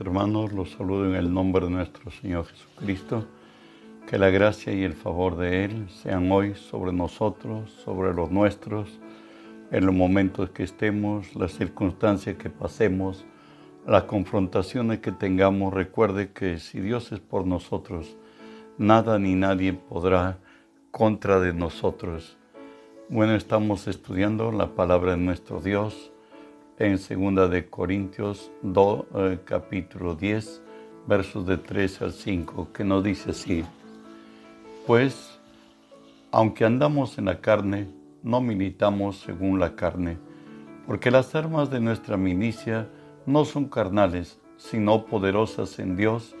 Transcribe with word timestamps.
Hermanos, 0.00 0.52
los 0.52 0.70
saludo 0.70 1.06
en 1.06 1.14
el 1.14 1.32
nombre 1.32 1.66
de 1.66 1.72
nuestro 1.72 2.10
Señor 2.10 2.46
Jesucristo. 2.46 3.26
Que 4.06 4.18
la 4.18 4.30
gracia 4.30 4.72
y 4.72 4.82
el 4.82 4.94
favor 4.94 5.36
de 5.36 5.64
Él 5.64 5.88
sean 5.88 6.30
hoy 6.32 6.54
sobre 6.54 6.92
nosotros, 6.92 7.70
sobre 7.84 8.14
los 8.14 8.30
nuestros, 8.30 9.00
en 9.70 9.86
los 9.86 9.94
momentos 9.94 10.50
que 10.50 10.62
estemos, 10.62 11.34
las 11.34 11.52
circunstancias 11.52 12.36
que 12.36 12.50
pasemos, 12.50 13.24
las 13.86 14.04
confrontaciones 14.04 15.00
que 15.00 15.12
tengamos. 15.12 15.74
Recuerde 15.74 16.32
que 16.32 16.58
si 16.58 16.80
Dios 16.80 17.12
es 17.12 17.20
por 17.20 17.46
nosotros, 17.46 18.16
nada 18.78 19.18
ni 19.18 19.34
nadie 19.34 19.72
podrá 19.72 20.38
contra 20.90 21.38
de 21.38 21.52
nosotros. 21.52 22.38
Bueno, 23.08 23.34
estamos 23.34 23.88
estudiando 23.88 24.52
la 24.52 24.74
palabra 24.74 25.12
de 25.12 25.18
nuestro 25.18 25.60
Dios 25.60 26.11
en 26.82 26.98
2 26.98 27.48
de 27.48 27.70
Corintios 27.70 28.50
2, 28.62 29.04
eh, 29.14 29.38
capítulo 29.44 30.16
10, 30.16 30.62
versos 31.06 31.46
de 31.46 31.56
3 31.56 32.02
al 32.02 32.12
5, 32.12 32.72
que 32.72 32.82
nos 32.82 33.04
dice 33.04 33.30
así, 33.30 33.64
pues, 34.84 35.38
aunque 36.32 36.64
andamos 36.64 37.18
en 37.18 37.26
la 37.26 37.40
carne, 37.40 37.86
no 38.24 38.40
militamos 38.40 39.20
según 39.20 39.60
la 39.60 39.76
carne, 39.76 40.18
porque 40.84 41.12
las 41.12 41.36
armas 41.36 41.70
de 41.70 41.78
nuestra 41.78 42.16
milicia 42.16 42.88
no 43.26 43.44
son 43.44 43.66
carnales, 43.66 44.40
sino 44.56 45.06
poderosas 45.06 45.78
en 45.78 45.96
Dios 45.96 46.34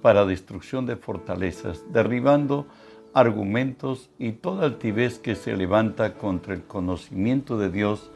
para 0.00 0.24
destrucción 0.24 0.86
de 0.86 0.94
fortalezas, 0.94 1.84
derribando 1.92 2.68
argumentos 3.14 4.10
y 4.16 4.30
toda 4.30 4.64
altivez 4.66 5.18
que 5.18 5.34
se 5.34 5.56
levanta 5.56 6.14
contra 6.14 6.54
el 6.54 6.62
conocimiento 6.62 7.58
de 7.58 7.70
Dios, 7.70 8.12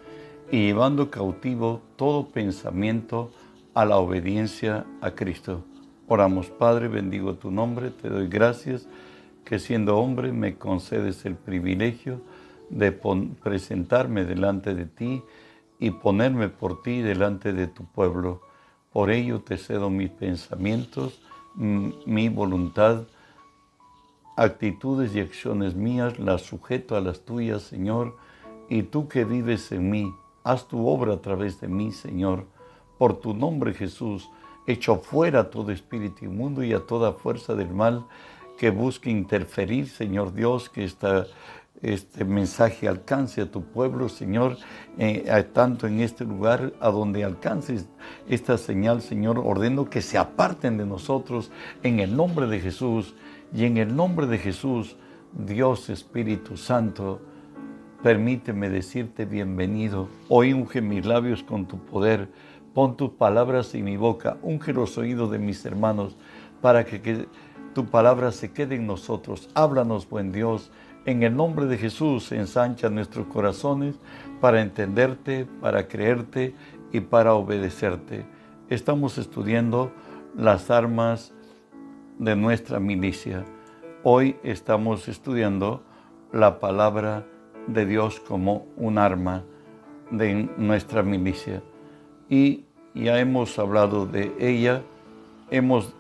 y 0.52 0.66
llevando 0.66 1.10
cautivo 1.10 1.80
todo 1.96 2.28
pensamiento 2.28 3.32
a 3.72 3.86
la 3.86 3.96
obediencia 3.96 4.84
a 5.00 5.12
Cristo. 5.12 5.64
Oramos, 6.06 6.50
Padre, 6.50 6.88
bendigo 6.88 7.36
tu 7.36 7.50
nombre, 7.50 7.90
te 7.90 8.10
doy 8.10 8.28
gracias 8.28 8.86
que 9.46 9.58
siendo 9.58 9.96
hombre 9.96 10.30
me 10.30 10.56
concedes 10.56 11.24
el 11.24 11.36
privilegio 11.36 12.20
de 12.68 12.92
presentarme 12.92 14.26
delante 14.26 14.74
de 14.74 14.84
ti 14.84 15.22
y 15.80 15.90
ponerme 15.90 16.50
por 16.50 16.82
ti 16.82 17.00
delante 17.00 17.54
de 17.54 17.66
tu 17.66 17.86
pueblo. 17.86 18.42
Por 18.92 19.10
ello 19.10 19.40
te 19.40 19.56
cedo 19.56 19.88
mis 19.88 20.10
pensamientos, 20.10 21.22
mi 21.54 22.28
voluntad, 22.28 23.04
actitudes 24.36 25.14
y 25.16 25.20
acciones 25.20 25.74
mías, 25.74 26.18
las 26.18 26.42
sujeto 26.42 26.94
a 26.94 27.00
las 27.00 27.20
tuyas, 27.20 27.62
Señor, 27.62 28.18
y 28.68 28.82
tú 28.82 29.08
que 29.08 29.24
vives 29.24 29.72
en 29.72 29.88
mí, 29.90 30.14
Haz 30.44 30.66
tu 30.66 30.86
obra 30.86 31.14
a 31.14 31.20
través 31.20 31.60
de 31.60 31.68
mí, 31.68 31.92
Señor. 31.92 32.46
Por 32.98 33.20
tu 33.20 33.34
nombre, 33.34 33.74
Jesús, 33.74 34.30
echo 34.66 34.96
fuera 34.96 35.50
todo 35.50 35.70
espíritu 35.70 36.24
inmundo 36.24 36.62
y 36.62 36.72
a 36.72 36.80
toda 36.80 37.12
fuerza 37.12 37.54
del 37.54 37.72
mal 37.72 38.06
que 38.58 38.70
busque 38.70 39.10
interferir, 39.10 39.88
Señor 39.88 40.34
Dios, 40.34 40.68
que 40.68 40.84
este 41.82 42.24
mensaje 42.24 42.86
alcance 42.86 43.40
a 43.40 43.50
tu 43.50 43.62
pueblo, 43.62 44.08
Señor, 44.08 44.56
eh, 44.98 45.24
tanto 45.52 45.86
en 45.86 46.00
este 46.00 46.24
lugar 46.24 46.72
a 46.80 46.90
donde 46.90 47.24
alcances 47.24 47.86
esta 48.28 48.58
señal, 48.58 49.02
Señor, 49.02 49.38
ordeno 49.38 49.90
que 49.90 50.00
se 50.00 50.18
aparten 50.18 50.76
de 50.76 50.86
nosotros 50.86 51.50
en 51.82 51.98
el 51.98 52.14
nombre 52.16 52.46
de 52.46 52.60
Jesús 52.60 53.14
y 53.52 53.64
en 53.64 53.78
el 53.78 53.96
nombre 53.96 54.26
de 54.26 54.38
Jesús, 54.38 54.96
Dios 55.32 55.88
Espíritu 55.88 56.56
Santo, 56.56 57.20
Permíteme 58.02 58.68
decirte 58.68 59.26
bienvenido. 59.26 60.08
Hoy 60.28 60.52
unge 60.52 60.82
mis 60.82 61.06
labios 61.06 61.44
con 61.44 61.66
tu 61.66 61.78
poder. 61.78 62.28
Pon 62.74 62.96
tus 62.96 63.10
palabras 63.10 63.72
en 63.76 63.84
mi 63.84 63.96
boca. 63.96 64.38
Unge 64.42 64.72
los 64.72 64.98
oídos 64.98 65.30
de 65.30 65.38
mis 65.38 65.64
hermanos 65.64 66.16
para 66.60 66.84
que, 66.84 67.28
tu 67.74 67.86
palabra 67.86 68.32
se 68.32 68.50
quede 68.50 68.74
en 68.74 68.88
nosotros. 68.88 69.48
Háblanos, 69.54 70.08
buen 70.08 70.32
Dios. 70.32 70.72
En 71.06 71.22
el 71.22 71.36
nombre 71.36 71.66
de 71.66 71.78
Jesús 71.78 72.32
ensancha 72.32 72.90
nuestros 72.90 73.28
corazones 73.28 73.94
para 74.40 74.62
entenderte, 74.62 75.46
para 75.60 75.86
creerte 75.86 76.56
y 76.90 76.98
para 76.98 77.34
obedecerte. 77.34 78.26
Estamos 78.68 79.16
estudiando 79.16 79.92
las 80.36 80.72
armas 80.72 81.32
de 82.18 82.34
nuestra 82.34 82.80
milicia. 82.80 83.44
Hoy 84.02 84.34
estamos 84.42 85.06
estudiando 85.06 85.84
la 86.32 86.58
palabra 86.58 87.26
de 87.66 87.86
Dios 87.86 88.20
como 88.20 88.66
un 88.76 88.98
arma 88.98 89.44
de 90.10 90.48
nuestra 90.56 91.02
milicia. 91.02 91.62
Y 92.28 92.64
ya 92.94 93.18
hemos 93.18 93.58
hablado 93.58 94.06
de 94.06 94.32
ella, 94.38 94.82
hemos 95.50 95.94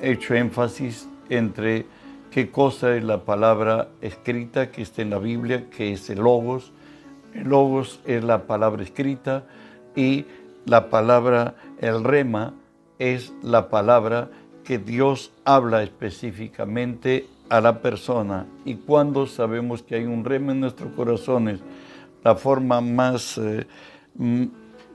hecho 0.00 0.34
énfasis 0.34 1.08
entre 1.28 1.86
qué 2.30 2.50
cosa 2.50 2.96
es 2.96 3.04
la 3.04 3.24
palabra 3.24 3.88
escrita 4.00 4.70
que 4.70 4.82
está 4.82 5.02
en 5.02 5.10
la 5.10 5.18
Biblia, 5.18 5.70
que 5.70 5.92
es 5.92 6.10
el 6.10 6.18
logos. 6.18 6.72
El 7.34 7.48
logos 7.48 8.00
es 8.04 8.22
la 8.22 8.46
palabra 8.46 8.82
escrita 8.82 9.44
y 9.96 10.26
la 10.66 10.88
palabra, 10.88 11.56
el 11.78 12.04
rema, 12.04 12.54
es 12.98 13.32
la 13.42 13.68
palabra 13.68 14.30
que 14.62 14.78
Dios 14.78 15.32
habla 15.44 15.82
específicamente 15.82 17.26
a 17.56 17.60
la 17.60 17.80
persona 17.80 18.46
y 18.64 18.74
cuando 18.74 19.28
sabemos 19.28 19.80
que 19.80 19.94
hay 19.94 20.06
un 20.06 20.24
rema 20.24 20.50
en 20.50 20.60
nuestros 20.60 20.92
corazones, 20.94 21.60
la 22.24 22.34
forma 22.34 22.80
más, 22.80 23.38
eh, 23.38 23.66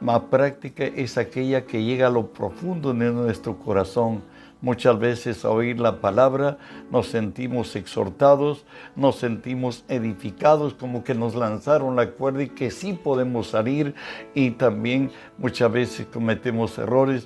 más 0.01 0.19
práctica 0.23 0.83
es 0.83 1.17
aquella 1.17 1.65
que 1.65 1.81
llega 1.81 2.07
a 2.07 2.09
lo 2.09 2.27
profundo 2.27 2.93
de 2.93 3.11
nuestro 3.11 3.57
corazón. 3.57 4.23
Muchas 4.61 4.99
veces 4.99 5.45
a 5.45 5.51
oír 5.51 5.79
la 5.79 6.01
palabra 6.01 6.57
nos 6.91 7.07
sentimos 7.07 7.77
exhortados, 7.77 8.65
nos 8.93 9.15
sentimos 9.15 9.85
edificados, 9.87 10.73
como 10.73 11.05
que 11.05 11.15
nos 11.15 11.35
lanzaron 11.35 11.95
la 11.95 12.11
cuerda 12.11 12.43
y 12.43 12.49
que 12.49 12.71
sí 12.71 12.91
podemos 12.91 13.47
salir 13.47 13.95
y 14.33 14.51
también 14.51 15.11
muchas 15.37 15.71
veces 15.71 16.07
cometemos 16.11 16.77
errores 16.77 17.25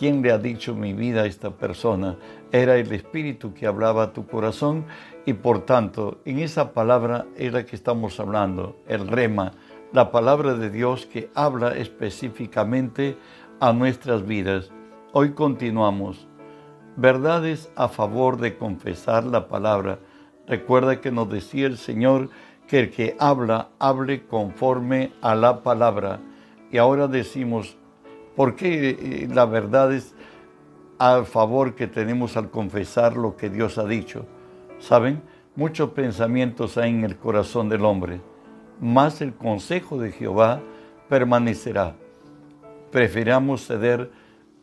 ¿Quién 0.00 0.22
le 0.22 0.32
ha 0.32 0.38
dicho 0.38 0.74
mi 0.74 0.94
vida 0.94 1.24
a 1.24 1.26
esta 1.26 1.50
persona? 1.50 2.16
Era 2.52 2.76
el 2.76 2.90
Espíritu 2.90 3.52
que 3.52 3.66
hablaba 3.66 4.04
a 4.04 4.12
tu 4.14 4.26
corazón 4.26 4.86
y 5.26 5.34
por 5.34 5.66
tanto 5.66 6.22
en 6.24 6.38
esa 6.38 6.72
palabra 6.72 7.26
es 7.36 7.52
la 7.52 7.66
que 7.66 7.76
estamos 7.76 8.18
hablando, 8.18 8.78
el 8.88 9.06
rema, 9.06 9.52
la 9.92 10.10
palabra 10.10 10.54
de 10.54 10.70
Dios 10.70 11.04
que 11.04 11.28
habla 11.34 11.76
específicamente 11.76 13.18
a 13.60 13.74
nuestras 13.74 14.26
vidas. 14.26 14.70
Hoy 15.12 15.32
continuamos. 15.32 16.26
Verdades 16.96 17.70
a 17.76 17.88
favor 17.88 18.38
de 18.38 18.56
confesar 18.56 19.24
la 19.24 19.48
palabra. 19.48 19.98
Recuerda 20.46 21.02
que 21.02 21.12
nos 21.12 21.28
decía 21.28 21.66
el 21.66 21.76
Señor 21.76 22.30
que 22.68 22.80
el 22.80 22.90
que 22.90 23.16
habla, 23.18 23.68
hable 23.78 24.26
conforme 24.26 25.12
a 25.20 25.34
la 25.34 25.62
palabra. 25.62 26.20
Y 26.72 26.78
ahora 26.78 27.06
decimos, 27.06 27.76
porque 28.40 28.96
eh, 28.98 29.28
la 29.30 29.44
verdad 29.44 29.92
es 29.92 30.14
a 30.98 31.24
favor 31.24 31.74
que 31.74 31.86
tenemos 31.86 32.38
al 32.38 32.50
confesar 32.50 33.14
lo 33.14 33.36
que 33.36 33.50
Dios 33.50 33.76
ha 33.76 33.84
dicho. 33.84 34.24
¿Saben? 34.78 35.20
Muchos 35.56 35.90
pensamientos 35.90 36.78
hay 36.78 36.88
en 36.88 37.04
el 37.04 37.18
corazón 37.18 37.68
del 37.68 37.84
hombre, 37.84 38.22
más 38.80 39.20
el 39.20 39.34
consejo 39.34 39.98
de 39.98 40.12
Jehová 40.12 40.62
permanecerá. 41.10 41.96
Preferamos 42.90 43.66
ceder 43.66 44.10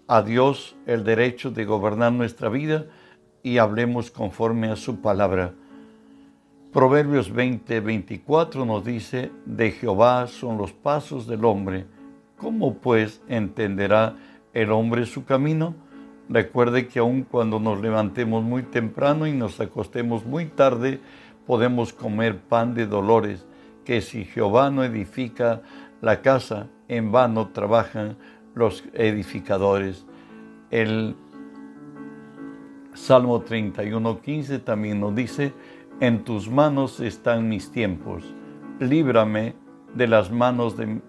a 0.08 0.24
Dios 0.24 0.76
el 0.88 1.04
derecho 1.04 1.52
de 1.52 1.64
gobernar 1.66 2.14
nuestra 2.14 2.50
vida 2.50 2.88
y 3.44 3.60
hablemos 3.60 4.10
conforme 4.10 4.72
a 4.72 4.76
su 4.76 5.02
palabra. 5.02 5.54
Proverbios 6.74 7.32
20, 7.32 7.80
24 7.80 8.66
nos 8.66 8.84
dice, 8.84 9.30
de 9.46 9.70
Jehová 9.70 10.26
son 10.26 10.58
los 10.58 10.74
pasos 10.74 11.28
del 11.28 11.46
hombre 11.46 11.86
¿Cómo 12.38 12.76
pues 12.76 13.22
entenderá 13.28 14.16
el 14.54 14.72
hombre 14.72 15.06
su 15.06 15.26
camino? 15.26 15.76
Recuerde 16.30 16.88
que 16.88 17.00
aun 17.00 17.24
cuando 17.24 17.60
nos 17.60 17.82
levantemos 17.82 18.44
muy 18.44 18.62
temprano 18.62 19.26
y 19.26 19.32
nos 19.32 19.60
acostemos 19.60 20.26
muy 20.26 20.46
tarde, 20.46 21.00
podemos 21.48 21.94
comer 21.94 22.38
pan 22.38 22.76
de 22.76 22.86
dolores, 22.86 23.48
que 23.86 24.02
si 24.02 24.26
Jehová 24.26 24.70
no 24.70 24.84
edifica 24.84 25.62
la 26.02 26.22
casa, 26.22 26.68
en 26.88 27.12
vano 27.12 27.50
trabajan 27.50 28.18
los 28.54 28.84
edificadores. 28.94 30.06
El 30.70 31.16
Salmo 32.94 33.44
31.15 33.44 34.64
también 34.64 35.00
nos 35.00 35.16
dice, 35.16 35.54
en 36.02 36.24
tus 36.24 36.50
manos 36.50 37.00
están 37.00 37.50
mis 37.50 37.72
tiempos, 37.72 38.24
líbrame 38.80 39.56
de 39.96 40.08
las 40.08 40.32
manos 40.32 40.78
de 40.78 41.02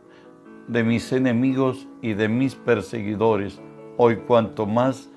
de 0.69 0.85
mis 0.85 1.13
enemigos 1.13 1.89
y 2.03 2.13
de 2.13 2.29
mis 2.29 2.55
perseguidores. 2.55 3.61
Hoy 3.97 4.17
cuanto 4.17 4.67
más 4.67 5.11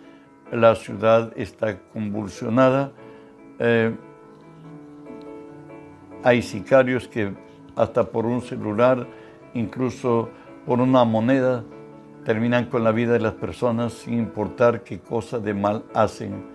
la 0.52 0.76
ciudad 0.76 1.32
está 1.36 1.80
convulsionada, 1.94 2.92
eh, 3.60 3.96
hay 6.24 6.42
sicarios 6.42 7.08
que 7.08 7.34
hasta 7.76 8.04
por 8.04 8.26
un 8.26 8.42
celular, 8.42 9.08
incluso 9.54 10.30
por 10.66 10.80
una 10.80 11.04
moneda, 11.04 11.64
terminan 12.26 12.66
con 12.66 12.84
la 12.84 12.92
vida 12.92 13.14
de 13.14 13.20
las 13.20 13.34
personas 13.34 13.94
sin 13.94 14.16
importar 14.16 14.84
qué 14.84 15.00
cosa 15.00 15.40
de 15.40 15.54
mal 15.54 15.84
hacen. 15.94 16.46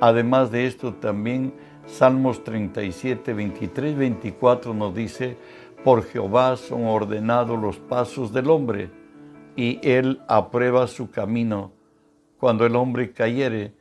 Además 0.00 0.50
de 0.50 0.66
esto, 0.66 0.94
también 0.94 1.52
Salmos 1.86 2.44
37, 2.44 3.32
23, 3.34 3.96
24 3.96 4.72
nos 4.72 4.94
dice, 4.94 5.36
por 5.84 6.04
Jehová 6.04 6.56
son 6.56 6.86
ordenados 6.86 7.60
los 7.60 7.78
pasos 7.78 8.32
del 8.32 8.50
hombre, 8.50 8.90
y 9.56 9.80
él 9.82 10.20
aprueba 10.28 10.86
su 10.86 11.10
camino. 11.10 11.72
Cuando 12.38 12.64
el 12.64 12.76
hombre 12.76 13.12
cayere, 13.12 13.74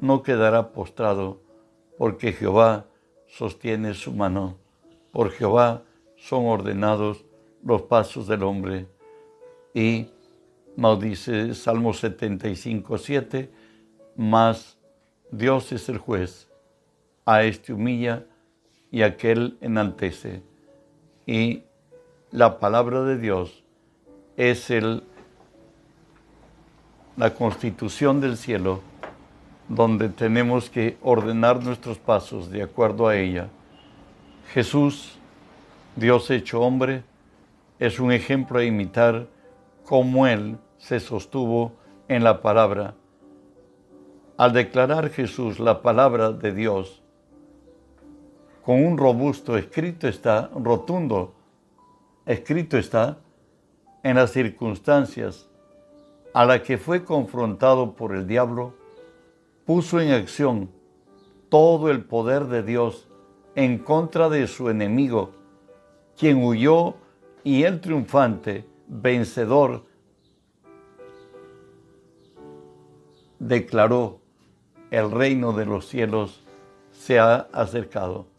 no 0.00 0.22
quedará 0.22 0.72
postrado, 0.72 1.40
porque 1.98 2.32
Jehová 2.32 2.86
sostiene 3.26 3.94
su 3.94 4.12
mano. 4.12 4.56
Por 5.12 5.30
Jehová 5.30 5.82
son 6.16 6.46
ordenados 6.46 7.24
los 7.62 7.82
pasos 7.82 8.26
del 8.26 8.42
hombre. 8.42 8.86
Y 9.74 10.08
nos 10.76 11.00
dice 11.00 11.54
Salmo 11.54 11.92
75, 11.92 12.96
7, 12.96 13.50
más 14.16 14.78
Dios 15.30 15.72
es 15.72 15.88
el 15.88 15.98
juez, 15.98 16.48
a 17.24 17.42
este 17.42 17.72
humilla 17.72 18.24
y 18.90 19.02
aquel 19.02 19.58
enaltece. 19.60 20.49
Y 21.26 21.62
la 22.30 22.58
palabra 22.58 23.02
de 23.02 23.18
Dios 23.18 23.62
es 24.36 24.70
el, 24.70 25.02
la 27.16 27.34
constitución 27.34 28.20
del 28.20 28.36
cielo, 28.36 28.80
donde 29.68 30.08
tenemos 30.08 30.70
que 30.70 30.96
ordenar 31.02 31.62
nuestros 31.62 31.98
pasos 31.98 32.50
de 32.50 32.62
acuerdo 32.62 33.06
a 33.08 33.16
ella. 33.16 33.48
Jesús, 34.52 35.18
Dios 35.94 36.30
hecho 36.30 36.60
hombre, 36.60 37.04
es 37.78 38.00
un 38.00 38.12
ejemplo 38.12 38.58
a 38.58 38.64
imitar 38.64 39.26
como 39.84 40.26
Él 40.26 40.58
se 40.78 41.00
sostuvo 41.00 41.72
en 42.08 42.24
la 42.24 42.42
palabra. 42.42 42.94
Al 44.36 44.52
declarar 44.52 45.10
Jesús 45.10 45.58
la 45.60 45.82
palabra 45.82 46.32
de 46.32 46.52
Dios, 46.52 46.99
con 48.64 48.84
un 48.84 48.98
robusto 48.98 49.56
escrito 49.56 50.06
está, 50.08 50.50
rotundo, 50.54 51.34
escrito 52.26 52.76
está, 52.78 53.18
en 54.02 54.16
las 54.16 54.32
circunstancias 54.32 55.48
a 56.32 56.44
la 56.44 56.62
que 56.62 56.78
fue 56.78 57.04
confrontado 57.04 57.92
por 57.94 58.14
el 58.14 58.26
diablo, 58.26 58.74
puso 59.66 60.00
en 60.00 60.12
acción 60.12 60.70
todo 61.48 61.90
el 61.90 62.04
poder 62.04 62.46
de 62.46 62.62
Dios 62.62 63.08
en 63.54 63.78
contra 63.78 64.28
de 64.28 64.46
su 64.46 64.70
enemigo, 64.70 65.32
quien 66.16 66.42
huyó 66.42 66.94
y 67.42 67.64
el 67.64 67.80
triunfante, 67.80 68.64
vencedor, 68.86 69.84
declaró, 73.38 74.20
el 74.90 75.10
reino 75.10 75.52
de 75.52 75.66
los 75.66 75.86
cielos 75.86 76.44
se 76.92 77.18
ha 77.18 77.48
acercado. 77.52 78.29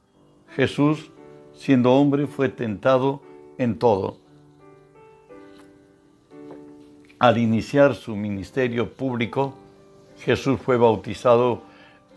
Jesús, 0.55 1.11
siendo 1.53 1.93
hombre, 1.93 2.27
fue 2.27 2.49
tentado 2.49 3.21
en 3.57 3.79
todo. 3.79 4.17
Al 7.19 7.37
iniciar 7.37 7.95
su 7.95 8.15
ministerio 8.15 8.91
público, 8.91 9.53
Jesús 10.19 10.59
fue 10.59 10.75
bautizado 10.77 11.61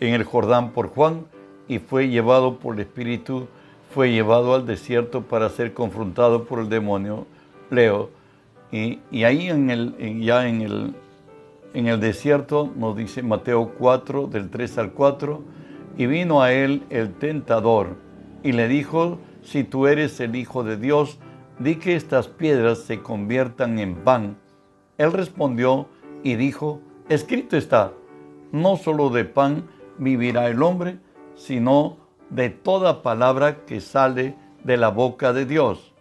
en 0.01 0.15
el 0.15 0.25
Jordán 0.25 0.73
por 0.73 0.89
Juan 0.89 1.27
y 1.69 1.79
fue 1.79 2.09
llevado 2.09 2.59
por 2.59 2.75
el 2.75 2.81
Espíritu, 2.81 3.47
fue 3.91 4.11
llevado 4.11 4.55
al 4.55 4.67
desierto 4.67 5.23
para 5.23 5.49
ser 5.49 5.73
confrontado 5.73 6.45
por 6.45 6.59
el 6.59 6.69
demonio 6.69 7.27
Leo. 7.71 8.11
Y, 8.73 8.99
ahí 9.23 9.49
en 9.49 9.71
el, 9.71 10.21
ya 10.21 10.49
en 10.49 10.63
el, 10.63 10.95
en 11.75 11.87
el 11.87 12.01
desierto 12.01 12.73
nos 12.75 12.97
dice 12.97 13.23
Mateo 13.23 13.75
4, 13.79 14.27
del 14.27 14.51
3 14.51 14.79
al 14.79 14.93
4, 14.93 15.43
y 15.97 16.07
vino 16.07 16.43
a 16.43 16.53
él 16.53 16.83
el 16.91 17.15
tentador 17.15 18.04
y 18.45 18.53
le 18.53 18.69
dijo, 18.69 19.19
si 19.43 19.65
tú 19.65 19.89
eres 19.89 20.21
el 20.21 20.37
Hijo 20.37 20.63
de 20.63 20.77
Dios, 20.77 21.19
di 21.59 21.77
que 21.77 21.97
estas 21.97 22.29
piedras 22.29 22.81
se 22.81 23.01
conviertan 23.01 23.79
en 23.79 23.97
pan. 23.97 24.37
Él 24.99 25.13
respondió 25.13 25.89
y 26.23 26.37
dijo, 26.37 26.81
escrito 27.09 27.57
está, 27.57 27.93
no 28.53 28.77
solo 28.77 29.09
de 29.09 29.25
pan 29.25 29.67
vivirá 29.99 30.49
el 30.49 30.63
hombre, 30.63 30.99
sino 31.35 31.97
de 32.29 32.51
toda 32.51 33.03
palabra 33.03 33.65
que 33.65 33.81
sale 33.81 34.37
de 34.63 34.77
la 34.77 34.91
boca 34.91 35.33
de 35.33 35.47
Dios. 35.47 35.95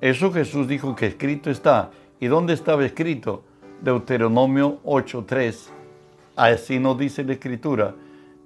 Eso 0.00 0.32
Jesús 0.32 0.66
dijo 0.66 0.96
que 0.96 1.06
escrito 1.06 1.48
está. 1.48 1.92
¿Y 2.18 2.26
dónde 2.26 2.54
estaba 2.54 2.84
escrito? 2.84 3.44
Deuteronomio 3.82 4.80
8.3. 4.84 5.68
Así 6.34 6.80
nos 6.80 6.98
dice 6.98 7.22
la 7.22 7.34
escritura. 7.34 7.94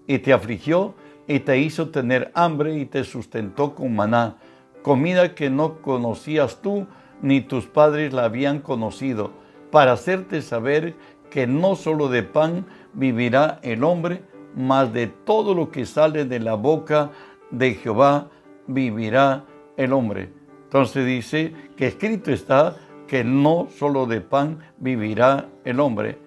Y 0.06 0.18
te 0.18 0.34
afligió 0.34 0.94
y 1.28 1.40
te 1.40 1.58
hizo 1.58 1.90
tener 1.90 2.31
hambre 2.34 2.78
y 2.78 2.87
te 2.87 3.05
sustentó 3.05 3.75
con 3.75 3.94
maná, 3.94 4.37
comida 4.82 5.34
que 5.34 5.50
no 5.50 5.81
conocías 5.82 6.61
tú 6.62 6.87
ni 7.23 7.40
tus 7.40 7.67
padres 7.67 8.12
la 8.12 8.25
habían 8.25 8.61
conocido, 8.61 9.32
para 9.70 9.93
hacerte 9.93 10.43
saber 10.43 10.94
que 11.31 11.46
no 11.46 11.75
solo 11.75 12.08
de 12.08 12.23
pan 12.23 12.67
vivirá 12.94 13.58
el 13.62 13.84
hombre, 13.84 14.23
mas 14.55 14.93
de 14.93 15.06
todo 15.06 15.55
lo 15.55 15.70
que 15.70 15.87
sale 15.87 16.25
de 16.25 16.40
la 16.40 16.55
boca 16.55 17.11
de 17.50 17.75
Jehová 17.75 18.28
vivirá 18.67 19.44
el 19.76 19.93
hombre. 19.93 20.32
Entonces 20.64 21.05
dice 21.05 21.52
que 21.76 21.88
escrito 21.88 22.31
está 22.31 22.76
que 23.06 23.23
no 23.25 23.69
solo 23.70 24.06
de 24.06 24.20
pan 24.20 24.61
vivirá 24.78 25.49
el 25.64 25.81
hombre. 25.81 26.19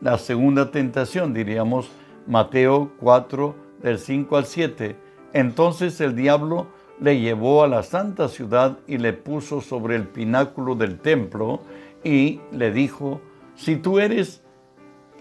La 0.00 0.16
segunda 0.18 0.70
tentación, 0.70 1.34
diríamos, 1.34 1.90
Mateo 2.26 2.92
4, 3.00 3.67
del 3.82 3.98
5 3.98 4.36
al 4.36 4.46
7. 4.46 4.96
Entonces 5.32 6.00
el 6.00 6.14
diablo 6.14 6.68
le 7.00 7.20
llevó 7.20 7.62
a 7.62 7.68
la 7.68 7.82
santa 7.82 8.28
ciudad 8.28 8.78
y 8.86 8.98
le 8.98 9.12
puso 9.12 9.60
sobre 9.60 9.96
el 9.96 10.08
pináculo 10.08 10.74
del 10.74 10.98
templo 10.98 11.60
y 12.02 12.40
le 12.52 12.72
dijo, 12.72 13.20
si 13.54 13.76
tú 13.76 13.98
eres 13.98 14.42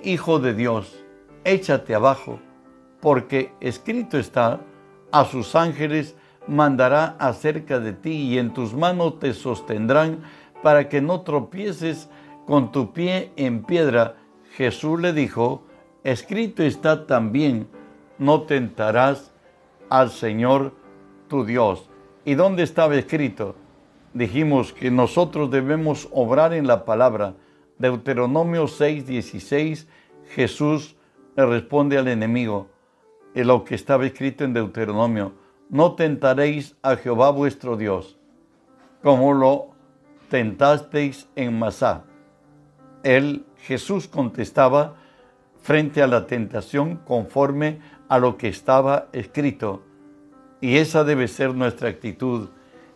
hijo 0.03 0.39
de 0.39 0.53
Dios, 0.53 1.03
échate 1.43 1.95
abajo, 1.95 2.39
porque 3.01 3.51
escrito 3.59 4.17
está, 4.17 4.61
a 5.11 5.25
sus 5.25 5.55
ángeles 5.55 6.15
mandará 6.47 7.15
acerca 7.19 7.79
de 7.79 7.93
ti 7.93 8.11
y 8.11 8.37
en 8.37 8.53
tus 8.53 8.73
manos 8.73 9.19
te 9.19 9.33
sostendrán 9.33 10.21
para 10.63 10.89
que 10.89 11.01
no 11.01 11.21
tropieces 11.21 12.09
con 12.45 12.71
tu 12.71 12.93
pie 12.93 13.31
en 13.35 13.63
piedra. 13.63 14.17
Jesús 14.53 14.99
le 14.99 15.13
dijo, 15.13 15.63
escrito 16.03 16.63
está 16.63 17.05
también, 17.05 17.67
no 18.17 18.41
tentarás 18.43 19.31
al 19.89 20.09
Señor 20.11 20.73
tu 21.27 21.45
Dios. 21.45 21.89
¿Y 22.25 22.35
dónde 22.35 22.63
estaba 22.63 22.95
escrito? 22.95 23.55
Dijimos 24.13 24.73
que 24.73 24.91
nosotros 24.91 25.51
debemos 25.51 26.07
obrar 26.11 26.53
en 26.53 26.67
la 26.67 26.85
palabra. 26.85 27.35
Deuteronomio 27.77 28.67
6, 28.67 29.05
16, 29.05 29.87
Jesús 30.29 30.95
le 31.35 31.45
responde 31.45 31.97
al 31.97 32.07
enemigo, 32.07 32.67
en 33.35 33.47
lo 33.47 33.63
que 33.63 33.75
estaba 33.75 34.05
escrito 34.05 34.43
en 34.43 34.53
Deuteronomio, 34.53 35.33
no 35.69 35.93
tentaréis 35.93 36.75
a 36.81 36.95
Jehová 36.95 37.29
vuestro 37.29 37.77
Dios, 37.77 38.17
como 39.03 39.33
lo 39.33 39.67
tentasteis 40.29 41.29
en 41.35 41.59
Masá. 41.59 42.03
Él, 43.03 43.45
Jesús 43.57 44.07
contestaba 44.07 44.95
frente 45.61 46.01
a 46.01 46.07
la 46.07 46.25
tentación 46.25 46.97
conforme 47.05 47.79
a 48.09 48.19
lo 48.19 48.37
que 48.37 48.47
estaba 48.47 49.07
escrito. 49.13 49.81
Y 50.61 50.77
esa 50.77 51.03
debe 51.03 51.27
ser 51.27 51.53
nuestra 51.53 51.89
actitud. 51.89 52.49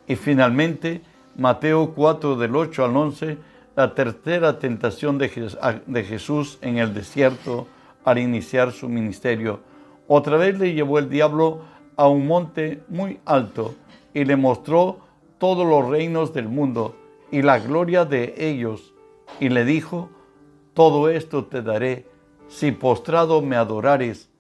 Y 0.08 0.16
finalmente, 0.16 1.02
Mateo 1.38 1.94
4 1.94 2.36
del 2.36 2.56
8 2.56 2.86
al 2.86 2.98
11, 2.98 3.38
la 3.76 3.94
tercera 3.94 4.60
tentación 4.60 5.18
de 5.18 6.04
Jesús 6.04 6.58
en 6.62 6.78
el 6.78 6.94
desierto 6.94 7.68
al 8.04 8.18
iniciar 8.18 8.72
su 8.72 8.90
ministerio. 8.90 9.60
Otra 10.08 10.38
vez 10.38 10.58
le 10.60 10.74
llevó 10.74 11.00
el 11.00 11.10
diablo 11.10 11.62
a 11.96 12.08
un 12.08 12.28
monte 12.28 12.84
muy 12.90 13.20
alto 13.26 13.76
y 14.14 14.26
le 14.26 14.36
mostró 14.36 15.00
todos 15.38 15.66
los 15.66 15.88
reinos 15.88 16.34
del 16.34 16.50
mundo 16.50 16.96
y 17.32 17.42
la 17.42 17.60
gloria 17.60 18.06
de 18.06 18.34
ellos. 18.38 18.94
Y 19.40 19.50
le 19.50 19.64
dijo, 19.66 20.10
todo 20.74 21.10
esto 21.10 21.46
te 21.46 21.62
daré 21.62 22.06
si 22.48 22.72
postrado 22.72 23.42
me 23.42 23.56
adorares. 23.56 24.31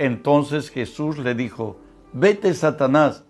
Entonces 0.00 0.70
Jesús 0.70 1.18
le 1.18 1.34
dijo, 1.34 1.76
vete 2.14 2.54
Satanás, 2.54 3.22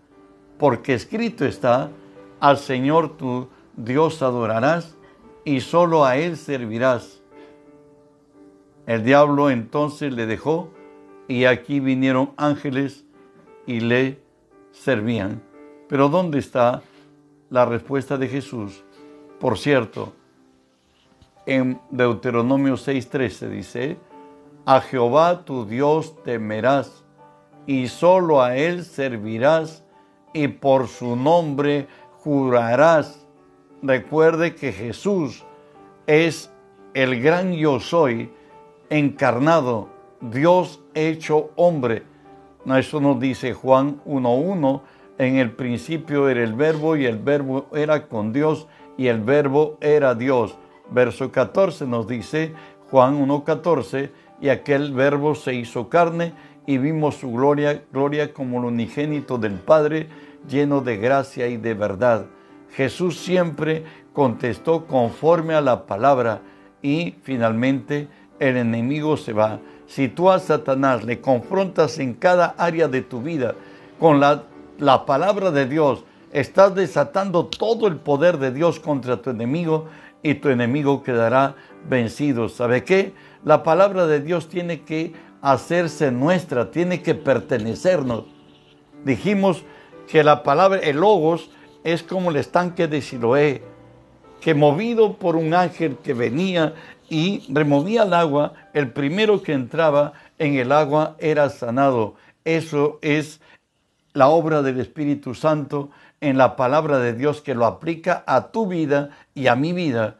porque 0.56 0.94
escrito 0.94 1.44
está, 1.44 1.90
al 2.38 2.58
Señor 2.58 3.16
tu 3.16 3.48
Dios 3.76 4.22
adorarás 4.22 4.96
y 5.44 5.62
solo 5.62 6.04
a 6.04 6.16
Él 6.16 6.36
servirás. 6.36 7.22
El 8.86 9.02
diablo 9.02 9.50
entonces 9.50 10.12
le 10.12 10.26
dejó 10.26 10.70
y 11.26 11.44
aquí 11.44 11.80
vinieron 11.80 12.30
ángeles 12.36 13.04
y 13.66 13.80
le 13.80 14.20
servían. 14.70 15.42
Pero 15.88 16.08
¿dónde 16.08 16.38
está 16.38 16.82
la 17.48 17.64
respuesta 17.64 18.16
de 18.16 18.28
Jesús? 18.28 18.84
Por 19.40 19.58
cierto, 19.58 20.12
en 21.46 21.80
Deuteronomio 21.90 22.74
6:13 22.74 23.48
dice, 23.48 23.96
a 24.64 24.80
Jehová 24.80 25.44
tu 25.44 25.66
Dios 25.66 26.22
temerás 26.22 27.04
y 27.66 27.88
solo 27.88 28.42
a 28.42 28.56
Él 28.56 28.84
servirás 28.84 29.84
y 30.32 30.48
por 30.48 30.88
su 30.88 31.16
nombre 31.16 31.88
jurarás. 32.22 33.26
Recuerde 33.82 34.54
que 34.54 34.72
Jesús 34.72 35.44
es 36.06 36.50
el 36.94 37.22
gran 37.22 37.52
yo 37.52 37.80
soy 37.80 38.32
encarnado, 38.90 39.88
Dios 40.20 40.80
hecho 40.94 41.50
hombre. 41.56 42.02
Eso 42.66 43.00
nos 43.00 43.18
dice 43.18 43.54
Juan 43.54 44.00
1.1, 44.04 44.82
en 45.18 45.36
el 45.36 45.52
principio 45.52 46.28
era 46.28 46.42
el 46.42 46.54
verbo 46.54 46.96
y 46.96 47.06
el 47.06 47.18
verbo 47.18 47.66
era 47.72 48.06
con 48.08 48.32
Dios 48.32 48.66
y 48.96 49.06
el 49.06 49.20
verbo 49.20 49.78
era 49.80 50.14
Dios. 50.14 50.56
Verso 50.90 51.30
14 51.30 51.86
nos 51.86 52.06
dice 52.06 52.52
Juan 52.90 53.26
1.14, 53.26 54.10
y 54.40 54.48
aquel 54.48 54.92
verbo 54.92 55.34
se 55.34 55.54
hizo 55.54 55.88
carne 55.88 56.32
y 56.66 56.78
vimos 56.78 57.16
su 57.16 57.30
gloria, 57.32 57.82
gloria 57.92 58.32
como 58.32 58.58
el 58.58 58.66
unigénito 58.66 59.38
del 59.38 59.54
Padre, 59.54 60.08
lleno 60.48 60.80
de 60.80 60.96
gracia 60.96 61.48
y 61.48 61.56
de 61.56 61.74
verdad. 61.74 62.26
Jesús 62.72 63.18
siempre 63.18 63.84
contestó 64.12 64.86
conforme 64.86 65.54
a 65.54 65.60
la 65.60 65.86
palabra 65.86 66.40
y 66.82 67.16
finalmente 67.22 68.08
el 68.38 68.56
enemigo 68.56 69.16
se 69.16 69.32
va. 69.32 69.60
Si 69.86 70.08
tú 70.08 70.30
a 70.30 70.38
Satanás 70.38 71.04
le 71.04 71.20
confrontas 71.20 71.98
en 71.98 72.14
cada 72.14 72.54
área 72.56 72.88
de 72.88 73.02
tu 73.02 73.20
vida 73.20 73.54
con 73.98 74.20
la, 74.20 74.44
la 74.78 75.04
palabra 75.04 75.50
de 75.50 75.66
Dios, 75.66 76.04
estás 76.32 76.74
desatando 76.74 77.46
todo 77.46 77.88
el 77.88 77.96
poder 77.96 78.38
de 78.38 78.52
Dios 78.52 78.78
contra 78.78 79.20
tu 79.20 79.30
enemigo 79.30 79.88
y 80.22 80.34
tu 80.34 80.48
enemigo 80.48 81.02
quedará 81.02 81.54
vencido. 81.88 82.48
¿Sabe 82.48 82.84
qué? 82.84 83.12
La 83.44 83.62
palabra 83.62 84.06
de 84.06 84.20
Dios 84.20 84.48
tiene 84.48 84.82
que 84.82 85.12
hacerse 85.40 86.10
nuestra, 86.10 86.70
tiene 86.70 87.02
que 87.02 87.14
pertenecernos. 87.14 88.24
Dijimos 89.04 89.64
que 90.08 90.22
la 90.22 90.42
palabra, 90.42 90.80
el 90.80 90.96
logos, 90.96 91.50
es 91.84 92.02
como 92.02 92.30
el 92.30 92.36
estanque 92.36 92.86
de 92.86 93.00
Siloé, 93.00 93.62
que 94.40 94.54
movido 94.54 95.16
por 95.16 95.36
un 95.36 95.54
ángel 95.54 95.96
que 96.02 96.14
venía 96.14 96.74
y 97.08 97.42
removía 97.52 98.02
el 98.02 98.14
agua, 98.14 98.52
el 98.74 98.92
primero 98.92 99.42
que 99.42 99.52
entraba 99.52 100.12
en 100.38 100.54
el 100.54 100.72
agua 100.72 101.16
era 101.18 101.48
sanado. 101.50 102.14
Eso 102.44 102.98
es 103.02 103.40
la 104.12 104.28
obra 104.28 104.62
del 104.62 104.80
Espíritu 104.80 105.34
Santo 105.34 105.90
en 106.20 106.36
la 106.36 106.56
palabra 106.56 106.98
de 106.98 107.14
Dios 107.14 107.40
que 107.40 107.54
lo 107.54 107.66
aplica 107.66 108.22
a 108.26 108.48
tu 108.48 108.66
vida 108.66 109.10
y 109.34 109.46
a 109.46 109.56
mi 109.56 109.72
vida. 109.72 110.16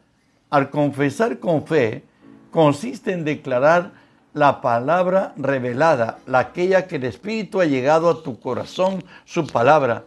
Al 0.49 0.71
confesar 0.71 1.38
con 1.38 1.66
fe, 1.66 2.04
consiste 2.50 3.12
en 3.12 3.25
declarar 3.25 3.92
la 4.33 4.61
palabra 4.61 5.35
revelada, 5.37 6.19
la 6.26 6.38
aquella 6.40 6.87
que 6.87 6.97
el 6.97 7.04
Espíritu 7.04 7.61
ha 7.61 7.66
llegado 7.66 8.09
a 8.09 8.23
tu 8.23 8.38
corazón, 8.40 9.04
su 9.25 9.47
palabra. 9.47 10.04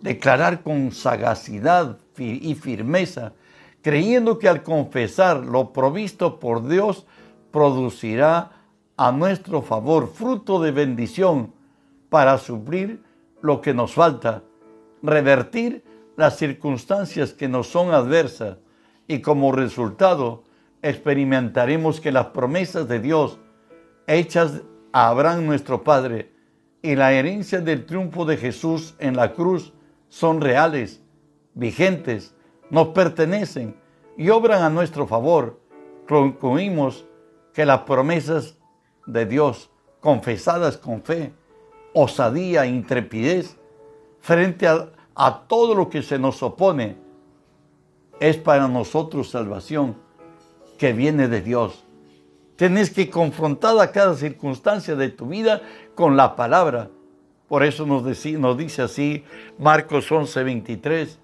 Declarar 0.00 0.62
con 0.62 0.92
sagacidad 0.92 1.98
y 2.16 2.54
firmeza, 2.54 3.32
creyendo 3.82 4.38
que 4.38 4.48
al 4.48 4.62
confesar 4.62 5.44
lo 5.44 5.72
provisto 5.72 6.38
por 6.38 6.66
Dios 6.68 7.06
producirá 7.50 8.52
a 8.96 9.12
nuestro 9.12 9.62
favor 9.62 10.12
fruto 10.12 10.60
de 10.60 10.70
bendición 10.70 11.52
para 12.08 12.38
suplir 12.38 13.02
lo 13.40 13.60
que 13.60 13.72
nos 13.72 13.94
falta, 13.94 14.42
revertir 15.02 15.84
las 16.16 16.36
circunstancias 16.36 17.32
que 17.32 17.48
nos 17.48 17.68
son 17.68 17.92
adversas 17.92 18.58
y 19.08 19.20
como 19.20 19.52
resultado 19.52 20.44
experimentaremos 20.82 22.00
que 22.00 22.12
las 22.12 22.26
promesas 22.26 22.88
de 22.88 23.00
Dios 23.00 23.38
hechas 24.06 24.62
a 24.92 25.08
Abraham 25.08 25.46
nuestro 25.46 25.82
Padre 25.84 26.32
y 26.82 26.96
la 26.96 27.12
herencia 27.12 27.60
del 27.60 27.86
triunfo 27.86 28.24
de 28.24 28.36
Jesús 28.36 28.94
en 28.98 29.16
la 29.16 29.32
cruz 29.32 29.72
son 30.08 30.40
reales, 30.40 31.02
vigentes, 31.54 32.34
nos 32.70 32.88
pertenecen 32.88 33.76
y 34.16 34.30
obran 34.30 34.62
a 34.62 34.70
nuestro 34.70 35.06
favor. 35.06 35.60
Concluimos 36.08 37.06
que 37.52 37.66
las 37.66 37.80
promesas 37.80 38.56
de 39.06 39.26
Dios, 39.26 39.70
confesadas 40.00 40.76
con 40.76 41.02
fe, 41.02 41.32
osadía, 41.92 42.66
intrepidez, 42.66 43.59
frente 44.20 44.66
a, 44.66 44.88
todo 45.48 45.74
lo 45.74 45.90
que 45.90 46.02
se 46.02 46.18
nos 46.18 46.42
opone, 46.42 46.96
es 48.20 48.36
para 48.36 48.68
nosotros 48.68 49.30
salvación 49.30 49.96
que 50.78 50.92
viene 50.92 51.28
de 51.28 51.42
Dios. 51.42 51.84
Tienes 52.56 52.90
que 52.90 53.10
confrontar 53.10 53.78
a 53.80 53.92
cada 53.92 54.14
circunstancia 54.14 54.94
de 54.94 55.08
tu 55.08 55.26
vida 55.26 55.62
con 55.94 56.16
la 56.16 56.36
palabra. 56.36 56.90
Por 57.48 57.64
eso 57.64 57.86
nos, 57.86 58.02
nos 58.02 58.58
dice 58.58 58.82
así 58.82 59.24
Marcos 59.58 60.10
11, 60.10 60.42
23, 60.44 61.18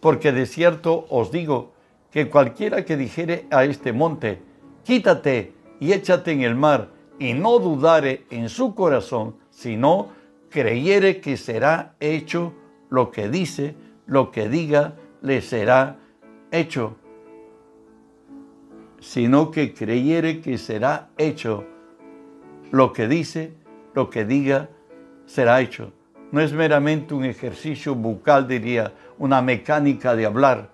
porque 0.00 0.32
de 0.32 0.46
cierto 0.46 1.06
os 1.08 1.30
digo 1.30 1.72
que 2.10 2.28
cualquiera 2.28 2.84
que 2.84 2.96
dijere 2.96 3.46
a 3.50 3.64
este 3.64 3.92
monte, 3.92 4.42
quítate 4.84 5.54
y 5.78 5.92
échate 5.92 6.32
en 6.32 6.42
el 6.42 6.54
mar, 6.54 6.88
y 7.18 7.34
no 7.34 7.58
dudare 7.58 8.24
en 8.30 8.48
su 8.48 8.74
corazón, 8.74 9.36
sino 9.50 10.08
creyere 10.50 11.20
que 11.20 11.36
será 11.36 11.94
hecho 12.00 12.52
lo 12.90 13.10
que 13.10 13.28
dice, 13.28 13.74
lo 14.06 14.30
que 14.30 14.48
diga, 14.48 14.94
le 15.22 15.40
será 15.40 15.98
hecho 16.50 16.96
sino 19.00 19.50
que 19.50 19.72
creyere 19.74 20.40
que 20.40 20.58
será 20.58 21.08
hecho 21.16 21.64
lo 22.70 22.92
que 22.92 23.08
dice, 23.08 23.54
lo 23.94 24.10
que 24.10 24.24
diga, 24.24 24.68
será 25.26 25.60
hecho. 25.60 25.92
No 26.30 26.40
es 26.40 26.52
meramente 26.52 27.14
un 27.14 27.24
ejercicio 27.24 27.94
bucal, 27.94 28.46
diría, 28.46 28.92
una 29.18 29.42
mecánica 29.42 30.14
de 30.14 30.26
hablar, 30.26 30.70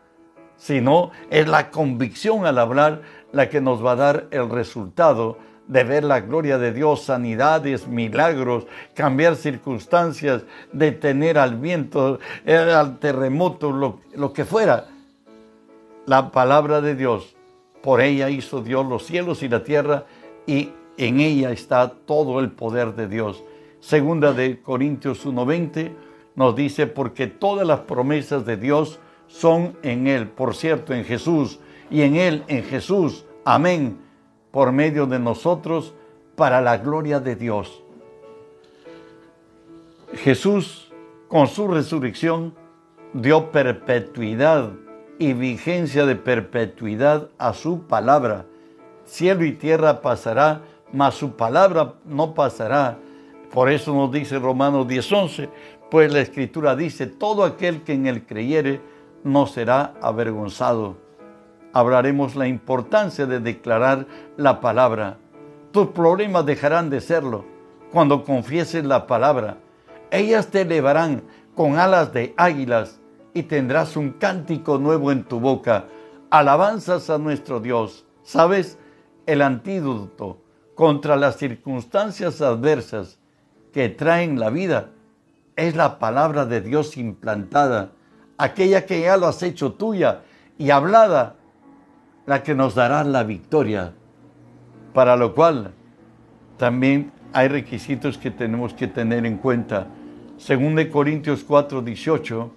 sino 0.57 1.13
es 1.31 1.49
la 1.49 1.71
convicción 1.71 2.45
al 2.45 2.59
hablar 2.59 3.03
la 3.33 3.49
que 3.49 3.61
nos 3.61 3.85
va 3.85 3.93
a 3.93 3.97
dar 3.97 4.29
el 4.31 4.51
resultado 4.51 5.39
de 5.69 5.85
ver 5.85 6.05
la 6.05 6.21
gloria 6.21 6.59
de 6.59 6.73
Dios, 6.73 7.03
sanidades, 7.03 7.89
milagros, 7.89 8.67
cambiar 8.95 9.37
circunstancias, 9.37 10.43
detener 10.73 11.39
al 11.39 11.57
viento, 11.57 12.19
al 12.47 12.99
terremoto, 12.99 13.73
lo, 13.73 14.01
lo 14.15 14.33
que 14.33 14.45
fuera. 14.45 14.87
La 16.07 16.31
palabra 16.31 16.81
de 16.81 16.95
Dios 16.95 17.35
por 17.83 18.01
ella 18.01 18.31
hizo 18.31 18.63
Dios 18.63 18.87
los 18.87 19.07
cielos 19.07 19.43
y 19.43 19.49
la 19.49 19.63
tierra 19.65 20.07
y 20.47 20.71
en 20.97 21.21
ella 21.21 21.51
está 21.51 21.91
todo 21.91 22.41
el 22.41 22.51
poder 22.51 22.95
de 22.95 23.09
Dios. 23.09 23.43
Segunda 23.81 24.33
de 24.33 24.61
Corintios 24.61 25.27
1:20 25.27 25.93
nos 26.35 26.55
dice, 26.55 26.87
porque 26.87 27.27
todas 27.27 27.67
las 27.67 27.81
promesas 27.81 28.45
de 28.45 28.57
Dios 28.57 28.99
son 29.27 29.77
en 29.83 30.07
Él, 30.07 30.29
por 30.29 30.55
cierto, 30.55 30.95
en 30.95 31.05
Jesús, 31.05 31.59
y 31.91 32.03
en 32.03 32.17
Él, 32.17 32.45
en 32.49 32.63
Jesús, 32.65 33.25
amén, 33.45 33.99
por 34.57 34.73
medio 34.73 35.05
de 35.05 35.19
nosotros, 35.19 35.93
para 36.35 36.63
la 36.63 36.79
gloria 36.79 37.21
de 37.21 37.37
Dios. 37.37 37.83
Jesús, 40.15 40.91
con 41.29 41.47
su 41.47 41.69
resurrección, 41.69 42.55
dio 43.13 43.51
perpetuidad 43.53 44.71
y 45.19 45.35
vigencia 45.35 46.07
de 46.07 46.17
perpetuidad 46.17 47.29
a 47.37 47.53
su 47.53 47.83
palabra. 47.83 48.47
Cielo 49.05 49.45
y 49.45 49.53
tierra 49.53 50.01
pasará, 50.01 50.63
mas 50.91 51.17
su 51.17 51.33
palabra 51.33 51.93
no 52.07 52.33
pasará. 52.33 52.97
Por 53.53 53.71
eso 53.71 53.95
nos 53.95 54.11
dice 54.11 54.39
Romanos 54.39 54.89
10:11, 54.89 55.51
pues 55.91 56.11
la 56.11 56.21
escritura 56.21 56.75
dice, 56.75 57.07
todo 57.07 57.45
aquel 57.45 57.83
que 57.83 57.93
en 57.93 58.07
él 58.07 58.25
creyere 58.25 58.81
no 59.23 59.47
será 59.47 59.93
avergonzado. 60.01 61.06
Hablaremos 61.77 62.37
la 62.37 62.49
importancia 62.49 63.27
de 63.27 63.39
declarar 63.39 64.07
la 64.39 64.63
palabra. 64.63 65.19
Tus 65.73 65.89
problemas 65.89 66.47
dejarán 66.47 66.89
de 66.89 67.03
serlo 67.03 67.45
cuando 67.93 68.25
confieses 68.25 68.83
la 68.83 69.07
palabra. 69.07 69.59
Ellas 70.11 70.47
te 70.47 70.63
elevarán 70.63 71.23
con 71.55 71.79
alas 71.79 72.15
de 72.15 72.33
águilas 72.39 72.99
y 73.35 73.43
tendrás 73.43 73.95
un 73.95 74.13
cántico 74.13 74.79
nuevo 74.79 75.13
en 75.13 75.25
tu 75.25 75.39
boca. 75.39 75.85
Alabanzas 76.31 77.11
a 77.11 77.19
nuestro 77.19 77.61
Dios. 77.61 78.07
¿Sabes? 78.23 78.79
El 79.27 79.43
antídoto 79.43 80.39
contra 80.75 81.15
las 81.15 81.37
circunstancias 81.37 82.41
adversas 82.41 83.19
que 83.75 83.91
traen 83.91 84.41
la 84.41 84.49
vida 84.49 84.93
es 85.57 85.77
la 85.77 85.99
palabra 85.99 86.47
de 86.47 86.63
Dios 86.63 86.97
implantada, 86.97 87.91
aquella 88.39 88.87
que 88.87 89.03
ya 89.03 89.19
lo 89.19 89.27
has 89.27 89.43
hecho 89.43 89.75
tuya 89.75 90.23
y 90.57 90.71
hablada, 90.71 91.37
la 92.27 92.43
que 92.43 92.55
nos 92.55 92.75
dará 92.75 93.05
la 93.05 93.23
victoria, 93.23 93.93
para 94.93 95.17
lo 95.17 95.35
cual 95.35 95.73
también 96.59 97.13
hay 97.33 97.49
requisitos 97.49 98.19
que 98.19 98.31
tenemos 98.31 98.75
que 98.75 98.89
tener 98.89 99.25
en 99.27 99.39
cuenta. 99.39 99.87
Según 100.37 100.75
de 100.75 100.91
Corintios 100.91 101.45
4, 101.45 101.83
18, 101.83 102.51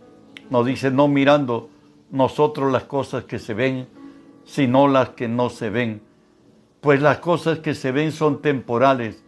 nos 0.49 0.65
dice, 0.65 0.89
no 0.89 1.07
mirando 1.07 1.69
nosotros 2.11 2.71
las 2.71 2.83
cosas 2.83 3.25
que 3.25 3.39
se 3.39 3.53
ven, 3.53 3.87
sino 4.43 4.87
las 4.87 5.09
que 5.09 5.27
no 5.27 5.49
se 5.49 5.69
ven. 5.69 6.01
Pues 6.81 7.01
las 7.01 7.19
cosas 7.19 7.59
que 7.59 7.75
se 7.75 7.91
ven 7.91 8.11
son 8.11 8.41
temporales, 8.41 9.23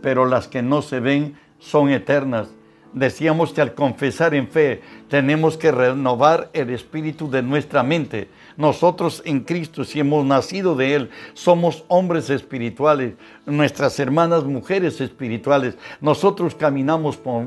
pero 0.00 0.24
las 0.24 0.48
que 0.48 0.62
no 0.62 0.82
se 0.82 1.00
ven 1.00 1.36
son 1.58 1.90
eternas. 1.90 2.48
Decíamos 2.92 3.52
que 3.52 3.60
al 3.60 3.74
confesar 3.74 4.34
en 4.34 4.48
fe 4.48 4.80
tenemos 5.08 5.58
que 5.58 5.70
renovar 5.70 6.48
el 6.54 6.70
espíritu 6.70 7.30
de 7.30 7.42
nuestra 7.42 7.82
mente. 7.82 8.28
Nosotros 8.56 9.22
en 9.26 9.40
Cristo, 9.40 9.84
si 9.84 10.00
hemos 10.00 10.24
nacido 10.24 10.74
de 10.74 10.94
Él, 10.94 11.10
somos 11.34 11.84
hombres 11.88 12.30
espirituales, 12.30 13.14
nuestras 13.44 13.98
hermanas 14.00 14.44
mujeres 14.44 15.00
espirituales. 15.00 15.76
Nosotros 16.00 16.54
caminamos 16.54 17.18
por, 17.18 17.46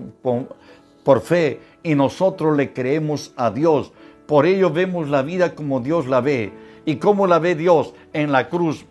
por 1.04 1.22
fe 1.22 1.60
y 1.84 1.96
nosotros 1.96 2.56
le 2.56 2.72
creemos 2.72 3.34
a 3.36 3.50
Dios. 3.50 3.92
Por 4.28 4.46
ello 4.46 4.70
vemos 4.70 5.10
la 5.10 5.24
vida 5.24 5.56
como 5.56 5.80
Dios 5.80 6.08
la 6.08 6.22
ve. 6.22 6.54
¿Y 6.86 6.96
cómo 6.96 7.28
la 7.28 7.38
ve 7.38 7.56
Dios? 7.56 7.94
En 8.14 8.32
la 8.32 8.50
cruz. 8.50 8.86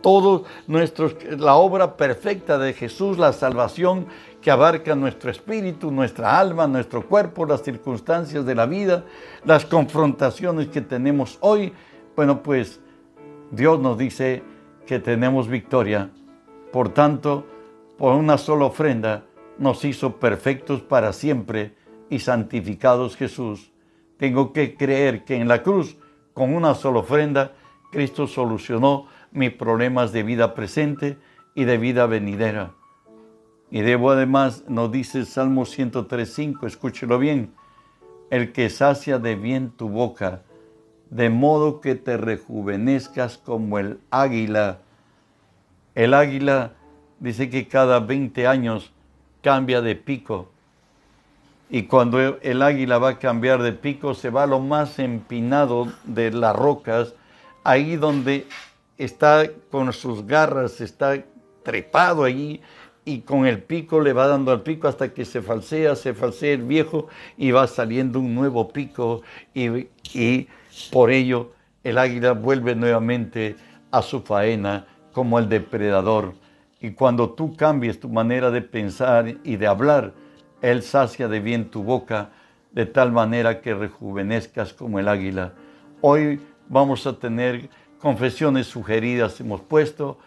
Todo 0.00 0.44
nuestro, 0.66 1.12
la 1.36 1.56
obra 1.56 1.96
perfecta 1.96 2.58
de 2.58 2.72
Jesús, 2.72 3.18
la 3.18 3.32
salvación 3.32 4.06
que 4.46 4.52
abarca 4.52 4.94
nuestro 4.94 5.28
espíritu, 5.28 5.90
nuestra 5.90 6.38
alma, 6.38 6.68
nuestro 6.68 7.04
cuerpo, 7.04 7.44
las 7.44 7.64
circunstancias 7.64 8.46
de 8.46 8.54
la 8.54 8.66
vida, 8.66 9.04
las 9.44 9.66
confrontaciones 9.66 10.68
que 10.68 10.80
tenemos 10.80 11.36
hoy. 11.40 11.72
Bueno, 12.14 12.44
pues 12.44 12.78
Dios 13.50 13.80
nos 13.80 13.98
dice 13.98 14.44
que 14.86 15.00
tenemos 15.00 15.48
victoria. 15.48 16.10
Por 16.72 16.90
tanto, 16.90 17.44
por 17.98 18.14
una 18.14 18.38
sola 18.38 18.66
ofrenda 18.66 19.24
nos 19.58 19.84
hizo 19.84 20.20
perfectos 20.20 20.80
para 20.80 21.12
siempre 21.12 21.74
y 22.08 22.20
santificados 22.20 23.16
Jesús. 23.16 23.72
Tengo 24.16 24.52
que 24.52 24.76
creer 24.76 25.24
que 25.24 25.34
en 25.34 25.48
la 25.48 25.64
cruz, 25.64 25.96
con 26.34 26.54
una 26.54 26.76
sola 26.76 27.00
ofrenda, 27.00 27.50
Cristo 27.90 28.28
solucionó 28.28 29.08
mis 29.32 29.50
problemas 29.50 30.12
de 30.12 30.22
vida 30.22 30.54
presente 30.54 31.18
y 31.56 31.64
de 31.64 31.78
vida 31.78 32.06
venidera. 32.06 32.74
Y 33.70 33.80
debo 33.80 34.12
además, 34.12 34.64
nos 34.68 34.92
dice 34.92 35.18
el 35.18 35.26
Salmo 35.26 35.62
103.5, 35.62 36.66
escúchelo 36.66 37.18
bien, 37.18 37.52
el 38.30 38.52
que 38.52 38.70
sacia 38.70 39.18
de 39.18 39.34
bien 39.34 39.70
tu 39.70 39.88
boca, 39.88 40.42
de 41.10 41.30
modo 41.30 41.80
que 41.80 41.94
te 41.94 42.16
rejuvenezcas 42.16 43.38
como 43.38 43.78
el 43.78 43.98
águila. 44.10 44.78
El 45.94 46.14
águila 46.14 46.72
dice 47.18 47.50
que 47.50 47.66
cada 47.66 48.00
20 48.00 48.46
años 48.46 48.92
cambia 49.42 49.80
de 49.80 49.96
pico. 49.96 50.50
Y 51.68 51.84
cuando 51.84 52.20
el 52.20 52.62
águila 52.62 52.98
va 52.98 53.10
a 53.10 53.18
cambiar 53.18 53.62
de 53.62 53.72
pico, 53.72 54.14
se 54.14 54.30
va 54.30 54.44
a 54.44 54.46
lo 54.46 54.60
más 54.60 55.00
empinado 55.00 55.92
de 56.04 56.30
las 56.30 56.54
rocas, 56.54 57.14
ahí 57.64 57.96
donde 57.96 58.46
está 58.96 59.50
con 59.70 59.92
sus 59.92 60.24
garras, 60.26 60.80
está 60.80 61.24
trepado 61.64 62.22
allí 62.22 62.60
y 63.06 63.20
con 63.20 63.46
el 63.46 63.62
pico 63.62 64.00
le 64.00 64.12
va 64.12 64.26
dando 64.26 64.50
al 64.50 64.62
pico 64.62 64.88
hasta 64.88 65.14
que 65.14 65.24
se 65.24 65.40
falsea, 65.40 65.94
se 65.94 66.12
falsea 66.12 66.54
el 66.54 66.64
viejo 66.64 67.06
y 67.38 67.52
va 67.52 67.68
saliendo 67.68 68.18
un 68.18 68.34
nuevo 68.34 68.68
pico 68.68 69.22
y, 69.54 70.48
por 70.90 71.10
ello 71.10 71.52
el 71.84 71.98
águila 71.98 72.32
vuelve 72.32 72.74
nuevamente 72.74 73.54
a 73.92 74.02
su 74.02 74.22
faena 74.22 74.86
como 75.12 75.38
el 75.38 75.48
depredador. 75.48 76.34
Y 76.80 76.90
cuando 76.90 77.30
tú 77.30 77.54
cambies 77.54 78.00
tu 78.00 78.08
manera 78.08 78.50
de 78.50 78.60
pensar 78.60 79.36
y 79.44 79.54
de 79.54 79.66
hablar, 79.68 80.12
Él 80.60 80.82
sacia 80.82 81.28
de 81.28 81.38
bien 81.38 81.70
tu 81.70 81.84
boca 81.84 82.30
de 82.72 82.86
tal 82.86 83.12
manera 83.12 83.60
que 83.60 83.72
rejuvenezcas 83.72 84.72
como 84.72 84.98
el 84.98 85.06
águila. 85.06 85.52
Hoy 86.00 86.40
vamos 86.68 87.06
a 87.06 87.16
tener 87.16 87.70
confesiones 88.00 88.66
sugeridas, 88.66 89.40
hemos 89.40 89.60
puesto 89.60 90.18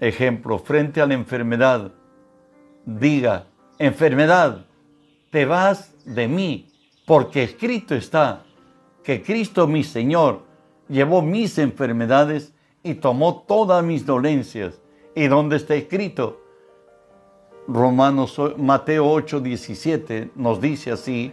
Ejemplo, 0.00 0.58
frente 0.58 1.00
a 1.02 1.06
la 1.06 1.14
enfermedad, 1.14 1.92
diga, 2.86 3.46
enfermedad, 3.78 4.64
te 5.30 5.44
vas 5.44 5.94
de 6.04 6.26
mí, 6.26 6.68
porque 7.06 7.42
escrito 7.42 7.94
está 7.94 8.44
que 9.04 9.22
Cristo 9.22 9.66
mi 9.66 9.84
Señor 9.84 10.40
llevó 10.88 11.22
mis 11.22 11.58
enfermedades 11.58 12.54
y 12.82 12.94
tomó 12.94 13.42
todas 13.46 13.84
mis 13.84 14.06
dolencias. 14.06 14.80
¿Y 15.14 15.26
donde 15.26 15.56
está 15.56 15.74
escrito? 15.74 16.40
Romanos, 17.68 18.40
Mateo 18.56 19.08
8, 19.08 19.40
17 19.40 20.30
nos 20.34 20.60
dice 20.60 20.92
así, 20.92 21.32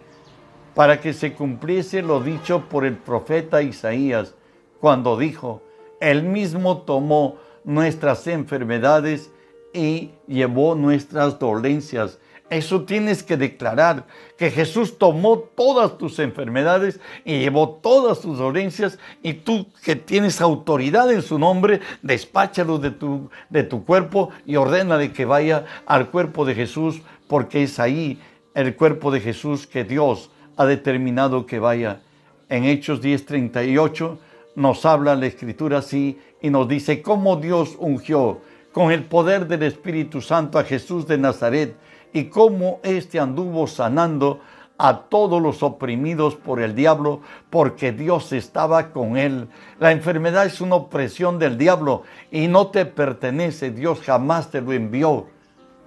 para 0.75 0.99
que 0.99 1.13
se 1.13 1.33
cumpliese 1.33 2.01
lo 2.01 2.21
dicho 2.21 2.65
por 2.69 2.85
el 2.85 2.97
profeta 2.97 3.61
Isaías, 3.61 4.35
cuando 4.79 5.17
dijo, 5.17 5.61
Él 5.99 6.23
mismo 6.23 6.79
tomó 6.81 7.37
nuestras 7.67 8.25
enfermedades 8.27 9.29
y 9.73 10.11
llevó 10.25 10.73
nuestras 10.73 11.37
dolencias. 11.37 12.17
Eso 12.49 12.83
tienes 12.85 13.23
que 13.23 13.35
declarar, 13.35 14.05
que 14.37 14.49
Jesús 14.49 14.97
tomó 14.97 15.39
todas 15.39 15.97
tus 15.97 16.17
enfermedades 16.19 17.01
y 17.25 17.39
llevó 17.39 17.81
todas 17.83 18.21
tus 18.21 18.37
dolencias 18.37 18.97
y 19.21 19.33
tú 19.33 19.67
que 19.83 19.97
tienes 19.97 20.39
autoridad 20.39 21.11
en 21.11 21.21
su 21.21 21.37
nombre, 21.37 21.81
despáchalo 22.01 22.77
de 22.77 22.91
tu, 22.91 23.29
de 23.49 23.63
tu 23.63 23.83
cuerpo 23.83 24.29
y 24.45 24.55
ordena 24.55 24.97
de 24.97 25.11
que 25.11 25.25
vaya 25.25 25.65
al 25.85 26.09
cuerpo 26.09 26.45
de 26.45 26.55
Jesús, 26.55 27.01
porque 27.27 27.63
es 27.63 27.81
ahí 27.81 28.17
el 28.53 28.77
cuerpo 28.77 29.11
de 29.11 29.19
Jesús 29.19 29.67
que 29.67 29.83
Dios 29.83 30.31
ha 30.55 30.65
determinado 30.65 31.45
que 31.45 31.59
vaya. 31.59 31.99
En 32.47 32.63
Hechos 32.63 33.01
10:38 33.01 34.19
nos 34.57 34.87
habla 34.87 35.15
la 35.15 35.27
escritura 35.27 35.77
así 35.77 36.19
y 36.41 36.49
nos 36.49 36.67
dice 36.67 37.03
cómo 37.03 37.35
Dios 37.35 37.75
ungió 37.77 38.41
con 38.71 38.91
el 38.91 39.03
poder 39.03 39.47
del 39.47 39.61
Espíritu 39.61 40.19
Santo 40.19 40.57
a 40.57 40.63
Jesús 40.63 41.05
de 41.05 41.19
Nazaret 41.19 41.75
y 42.11 42.25
cómo 42.25 42.79
éste 42.81 43.19
anduvo 43.19 43.67
sanando 43.67 44.39
a 44.79 45.01
todos 45.09 45.39
los 45.39 45.61
oprimidos 45.61 46.33
por 46.35 46.59
el 46.59 46.73
diablo, 46.73 47.21
porque 47.51 47.91
Dios 47.91 48.33
estaba 48.33 48.89
con 48.89 49.15
él. 49.15 49.47
La 49.79 49.91
enfermedad 49.91 50.47
es 50.47 50.59
una 50.59 50.75
opresión 50.75 51.37
del 51.37 51.59
diablo 51.59 52.01
y 52.31 52.47
no 52.47 52.67
te 52.67 52.87
pertenece, 52.87 53.69
Dios 53.69 54.01
jamás 54.01 54.49
te 54.49 54.61
lo 54.61 54.73
envió. 54.73 55.27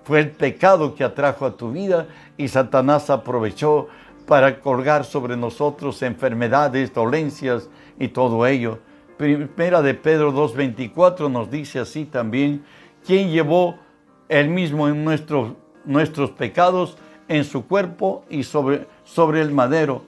Fue 0.04 0.20
el 0.20 0.30
pecado 0.30 0.94
que 0.94 1.02
atrajo 1.02 1.44
a 1.44 1.56
tu 1.56 1.72
vida 1.72 2.06
y 2.36 2.46
Satanás 2.46 3.10
aprovechó 3.10 3.88
para 4.26 4.60
colgar 4.60 5.04
sobre 5.04 5.36
nosotros 5.36 6.02
enfermedades, 6.02 6.94
dolencias 6.94 7.68
y 8.00 8.08
todo 8.08 8.44
ello. 8.46 8.80
Primera 9.16 9.82
de 9.82 9.94
Pedro 9.94 10.32
2.24 10.32 11.30
nos 11.30 11.50
dice 11.50 11.78
así 11.78 12.06
también, 12.06 12.64
quien 13.06 13.30
llevó 13.30 13.76
él 14.28 14.48
mismo 14.48 14.88
en 14.88 15.04
nuestros, 15.04 15.52
nuestros 15.84 16.30
pecados 16.30 16.96
en 17.28 17.44
su 17.44 17.66
cuerpo 17.66 18.24
y 18.28 18.42
sobre, 18.42 18.88
sobre 19.04 19.42
el 19.42 19.52
madero, 19.52 20.02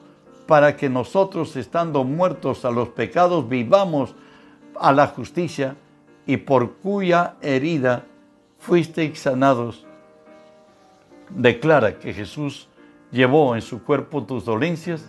para 0.47 0.77
que 0.77 0.89
nosotros, 0.89 1.55
estando 1.57 2.03
muertos 2.03 2.65
a 2.65 2.71
los 2.71 2.89
pecados, 2.89 3.49
vivamos 3.49 4.15
a 4.81 4.93
la 4.93 5.07
justicia 5.07 5.77
y 6.27 6.39
por 6.39 6.73
cuya 6.75 7.35
herida 7.43 8.07
fuisteis 8.59 9.21
sanados. 9.21 9.87
Declara 11.29 11.99
que 11.99 12.13
Jesús 12.13 12.69
llevó 13.11 13.55
en 13.55 13.63
su 13.63 13.83
cuerpo 13.83 14.25
tus 14.25 14.45
dolencias 14.45 15.05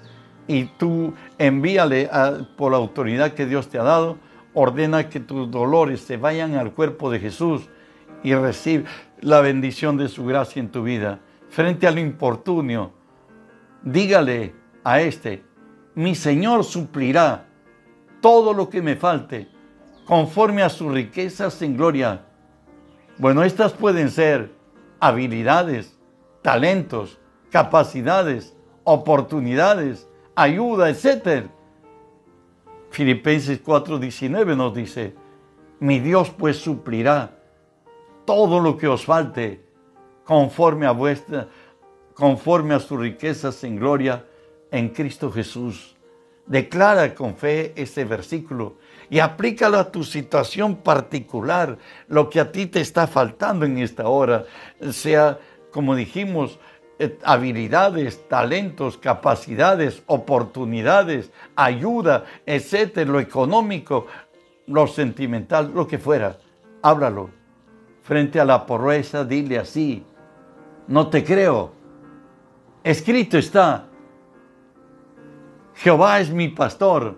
y 0.48 0.66
tú 0.66 1.14
envíale 1.38 2.10
por 2.58 2.72
la 2.72 2.78
autoridad 2.78 3.34
que 3.34 3.46
Dios 3.46 3.70
te 3.70 3.80
ha 3.80 3.84
dado, 3.84 4.18
ordena 4.54 5.10
que 5.10 5.20
tus 5.20 5.50
dolores 5.50 6.02
se 6.02 6.18
vayan 6.18 6.56
al 6.56 6.74
cuerpo 6.74 7.10
de 7.10 7.20
Jesús 7.20 7.70
y 8.24 8.34
recibe 8.36 8.86
la 9.22 9.42
bendición 9.42 9.98
de 9.98 10.10
su 10.10 10.26
gracia 10.26 10.60
en 10.60 10.70
tu 10.70 10.84
vida. 10.84 11.20
Frente 11.50 11.88
al 11.88 12.00
importunio, 12.00 12.92
dígale 13.84 14.56
a 14.84 15.02
este, 15.02 15.44
mi 15.96 16.16
Señor 16.16 16.64
suplirá 16.64 17.46
todo 18.22 18.54
lo 18.54 18.70
que 18.70 18.82
me 18.82 18.96
falte 18.96 19.48
conforme 20.06 20.64
a 20.64 20.70
sus 20.70 20.92
riquezas 20.92 21.62
en 21.62 21.78
gloria. 21.78 22.26
Bueno, 23.18 23.44
estas 23.44 23.74
pueden 23.74 24.10
ser 24.10 24.52
habilidades, 25.00 25.98
talentos, 26.42 27.20
capacidades, 27.52 28.56
oportunidades, 28.84 30.08
ayuda, 30.36 30.90
etc. 30.90 31.48
Filipenses 32.90 33.64
4:19 33.64 34.56
nos 34.56 34.74
dice, 34.74 35.16
mi 35.80 36.00
Dios 36.00 36.30
pues 36.30 36.58
suplirá 36.58 37.38
todo 38.26 38.60
lo 38.60 38.78
que 38.78 38.88
os 38.88 39.06
falte 39.06 39.64
conforme 40.24 40.86
a 40.86 40.92
vuestra 40.92 41.48
conforme 42.14 42.76
a 42.76 42.80
sus 42.80 43.00
riquezas 43.00 43.64
en 43.64 43.78
gloria 43.78 44.26
en 44.72 44.90
Cristo 44.90 45.32
Jesús. 45.32 45.96
Declara 46.46 47.16
con 47.16 47.36
fe 47.36 47.74
este 47.76 48.06
versículo 48.06 48.78
y 49.10 49.20
aplícalo 49.20 49.78
a 49.78 49.92
tu 49.92 50.04
situación 50.04 50.78
particular, 50.78 51.78
lo 52.08 52.30
que 52.30 52.40
a 52.40 52.52
ti 52.52 52.66
te 52.66 52.82
está 52.82 53.08
faltando 53.08 53.66
en 53.66 53.78
esta 53.78 54.08
hora, 54.08 54.46
sea, 54.92 55.40
como 55.72 55.96
dijimos, 55.96 56.60
habilidades, 57.24 58.28
talentos, 58.28 58.98
capacidades, 58.98 60.04
oportunidades, 60.08 61.32
ayuda, 61.56 62.26
etcétera, 62.46 63.12
lo 63.12 63.20
económico, 63.20 64.08
lo 64.68 64.88
sentimental, 64.88 65.72
lo 65.74 65.88
que 65.88 65.98
fuera. 65.98 66.38
Háblalo. 66.82 67.30
Frente 68.04 68.40
a 68.40 68.46
la 68.46 68.66
pobreza, 68.66 69.24
dile 69.24 69.58
así, 69.58 70.06
no 70.88 71.08
te 71.08 71.24
creo. 71.24 71.72
Escrito 72.84 73.38
está, 73.38 73.86
Jehová 75.76 76.20
es 76.20 76.30
mi 76.30 76.50
pastor 76.50 77.18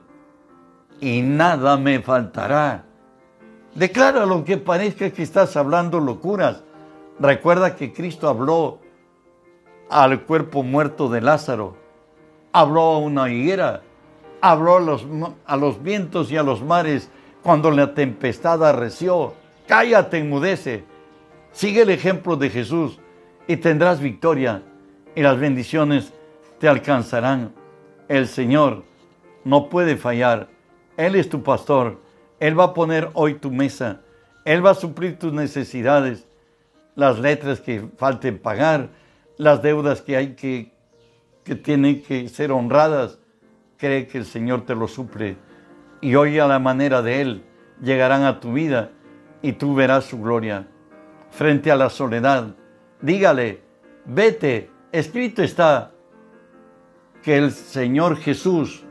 y 1.01 1.21
nada 1.21 1.75
me 1.77 1.99
faltará. 2.01 2.85
Declara 3.73 4.25
lo 4.25 4.45
que 4.45 4.57
parezca 4.57 5.09
que 5.09 5.23
estás 5.23 5.57
hablando 5.57 5.99
locuras. 5.99 6.63
Recuerda 7.19 7.75
que 7.75 7.91
Cristo 7.91 8.29
habló 8.29 8.79
al 9.89 10.23
cuerpo 10.23 10.63
muerto 10.63 11.09
de 11.09 11.21
Lázaro, 11.21 11.75
habló 12.51 12.81
a 12.81 12.97
una 12.99 13.29
higuera, 13.29 13.81
habló 14.41 14.77
a 14.77 14.79
los, 14.79 15.05
a 15.45 15.57
los 15.57 15.81
vientos 15.81 16.31
y 16.31 16.37
a 16.37 16.43
los 16.43 16.63
mares 16.63 17.09
cuando 17.43 17.71
la 17.71 17.93
tempestad 17.93 18.63
arreció. 18.65 19.33
Cállate, 19.67 20.19
enmudece. 20.19 20.83
Sigue 21.51 21.81
el 21.81 21.89
ejemplo 21.89 22.35
de 22.35 22.49
Jesús 22.49 22.99
y 23.47 23.57
tendrás 23.57 23.99
victoria 23.99 24.63
y 25.15 25.21
las 25.21 25.39
bendiciones 25.39 26.13
te 26.59 26.67
alcanzarán. 26.67 27.53
El 28.07 28.27
Señor 28.27 28.83
no 29.43 29.69
puede 29.69 29.97
fallar. 29.97 30.49
Él 30.97 31.15
es 31.15 31.29
tu 31.29 31.43
pastor. 31.43 31.99
Él 32.39 32.59
va 32.59 32.65
a 32.65 32.73
poner 32.73 33.09
hoy 33.13 33.35
tu 33.35 33.51
mesa. 33.51 34.01
Él 34.43 34.63
va 34.65 34.71
a 34.71 34.75
suplir 34.75 35.17
tus 35.17 35.33
necesidades, 35.33 36.27
las 36.95 37.17
letras 37.19 37.59
que 37.59 37.87
falten 37.97 38.37
pagar, 38.37 38.89
las 39.37 39.61
deudas 39.61 40.01
que 40.01 40.15
hay 40.17 40.35
que, 40.35 40.73
que 41.43 41.55
tienen 41.55 42.01
que 42.01 42.27
ser 42.29 42.51
honradas. 42.51 43.19
Cree 43.77 44.07
que 44.07 44.17
el 44.17 44.25
Señor 44.25 44.65
te 44.65 44.75
lo 44.75 44.87
suple. 44.87 45.37
Y 46.01 46.15
hoy 46.15 46.39
a 46.39 46.47
la 46.47 46.59
manera 46.59 47.01
de 47.01 47.21
Él 47.21 47.45
llegarán 47.81 48.23
a 48.23 48.39
tu 48.39 48.53
vida 48.53 48.91
y 49.41 49.53
tú 49.53 49.75
verás 49.75 50.05
su 50.05 50.21
gloria. 50.21 50.67
Frente 51.31 51.71
a 51.71 51.75
la 51.75 51.89
soledad, 51.89 52.55
dígale, 53.01 53.61
vete, 54.05 54.71
escrito 54.91 55.43
está 55.43 55.91
que 57.21 57.37
el 57.37 57.51
Señor 57.51 58.17
Jesús 58.17 58.85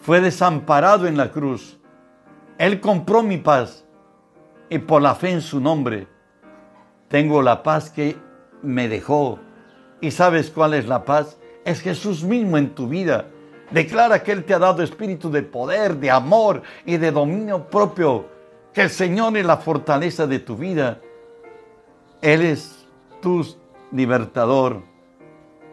fue 0.00 0.20
desamparado 0.20 1.06
en 1.06 1.16
la 1.16 1.30
cruz. 1.30 1.78
Él 2.58 2.80
compró 2.80 3.22
mi 3.22 3.36
paz 3.36 3.86
y 4.68 4.78
por 4.78 5.02
la 5.02 5.14
fe 5.14 5.30
en 5.30 5.42
su 5.42 5.60
nombre 5.60 6.08
tengo 7.08 7.42
la 7.42 7.62
paz 7.62 7.90
que 7.90 8.16
me 8.66 8.88
dejó. 8.88 9.38
¿Y 10.00 10.10
sabes 10.10 10.50
cuál 10.50 10.74
es 10.74 10.86
la 10.86 11.04
paz? 11.04 11.38
Es 11.64 11.80
Jesús 11.80 12.22
mismo 12.22 12.58
en 12.58 12.74
tu 12.74 12.88
vida. 12.88 13.26
Declara 13.70 14.22
que 14.22 14.32
Él 14.32 14.44
te 14.44 14.54
ha 14.54 14.58
dado 14.58 14.82
espíritu 14.82 15.30
de 15.30 15.42
poder, 15.42 15.96
de 15.96 16.10
amor 16.10 16.62
y 16.84 16.96
de 16.98 17.10
dominio 17.10 17.68
propio. 17.68 18.26
Que 18.72 18.82
el 18.82 18.90
Señor 18.90 19.36
es 19.36 19.46
la 19.46 19.56
fortaleza 19.56 20.26
de 20.26 20.38
tu 20.38 20.56
vida. 20.56 21.00
Él 22.20 22.42
es 22.42 22.86
tu 23.20 23.44
libertador. 23.92 24.82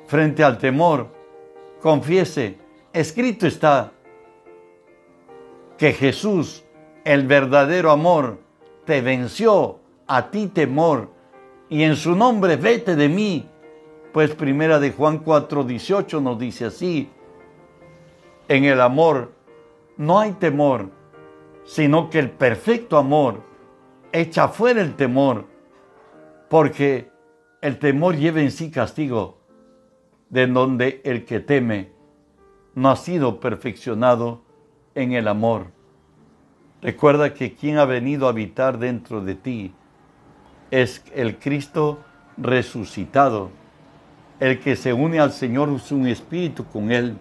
Frente 0.07 0.43
al 0.43 0.57
temor, 0.57 1.07
confiese, 1.81 2.57
escrito 2.91 3.47
está 3.47 3.91
que 5.77 5.93
Jesús, 5.93 6.63
el 7.03 7.25
verdadero 7.25 7.91
amor, 7.91 8.39
te 8.85 9.01
venció 9.01 9.79
a 10.07 10.29
ti 10.29 10.47
temor 10.47 11.12
y 11.69 11.83
en 11.83 11.95
su 11.95 12.15
nombre 12.15 12.55
vete 12.55 12.95
de 12.95 13.09
mí. 13.09 13.49
Pues 14.11 14.35
primera 14.35 14.79
de 14.79 14.91
Juan 14.91 15.19
4, 15.19 15.63
18 15.63 16.21
nos 16.21 16.37
dice 16.37 16.65
así, 16.65 17.09
en 18.47 18.65
el 18.65 18.79
amor 18.79 19.31
no 19.97 20.19
hay 20.19 20.33
temor, 20.33 20.89
sino 21.65 22.09
que 22.09 22.19
el 22.19 22.29
perfecto 22.29 22.97
amor 22.97 23.41
echa 24.11 24.47
fuera 24.47 24.81
el 24.81 24.95
temor, 24.95 25.45
porque 26.49 27.09
el 27.61 27.79
temor 27.79 28.15
lleva 28.15 28.41
en 28.41 28.51
sí 28.51 28.69
castigo, 28.69 29.39
de 30.29 30.45
donde 30.45 31.01
el 31.03 31.25
que 31.25 31.39
teme 31.39 31.91
no 32.75 32.91
ha 32.91 32.95
sido 32.95 33.39
perfeccionado 33.39 34.41
en 34.93 35.13
el 35.13 35.27
amor. 35.27 35.67
Recuerda 36.81 37.33
que 37.33 37.55
quien 37.55 37.77
ha 37.77 37.85
venido 37.85 38.27
a 38.27 38.31
habitar 38.31 38.77
dentro 38.77 39.21
de 39.21 39.35
ti 39.35 39.73
es 40.73 41.03
el 41.13 41.37
Cristo 41.37 41.99
resucitado. 42.35 43.51
El 44.39 44.59
que 44.59 44.75
se 44.75 44.91
une 44.91 45.19
al 45.19 45.31
Señor 45.31 45.69
es 45.69 45.91
un 45.91 46.07
espíritu 46.07 46.65
con 46.65 46.91
Él. 46.91 47.15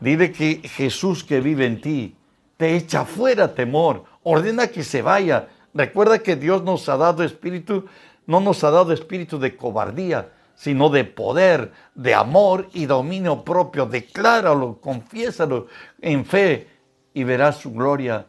Dile 0.00 0.32
que 0.32 0.62
Jesús 0.64 1.22
que 1.22 1.42
vive 1.42 1.66
en 1.66 1.82
ti 1.82 2.16
te 2.56 2.74
echa 2.74 3.04
fuera 3.04 3.54
temor, 3.54 4.04
ordena 4.22 4.68
que 4.68 4.84
se 4.84 5.02
vaya. 5.02 5.48
Recuerda 5.74 6.20
que 6.20 6.34
Dios 6.34 6.62
nos 6.62 6.88
ha 6.88 6.96
dado 6.96 7.22
espíritu, 7.22 7.84
no 8.26 8.40
nos 8.40 8.64
ha 8.64 8.70
dado 8.70 8.94
espíritu 8.94 9.38
de 9.38 9.54
cobardía, 9.54 10.32
sino 10.54 10.88
de 10.88 11.04
poder, 11.04 11.72
de 11.94 12.14
amor 12.14 12.70
y 12.72 12.86
dominio 12.86 13.44
propio. 13.44 13.84
Decláralo, 13.84 14.80
confiésalo 14.80 15.66
en 16.00 16.24
fe 16.24 16.68
y 17.12 17.22
verás 17.24 17.58
su 17.58 17.70
gloria 17.70 18.24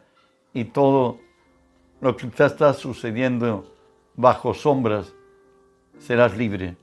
y 0.52 0.64
todo 0.64 1.18
lo 2.02 2.14
que 2.14 2.26
está 2.26 2.74
sucediendo 2.74 3.73
bajo 4.16 4.54
sombras, 4.54 5.12
serás 5.98 6.36
libre. 6.36 6.76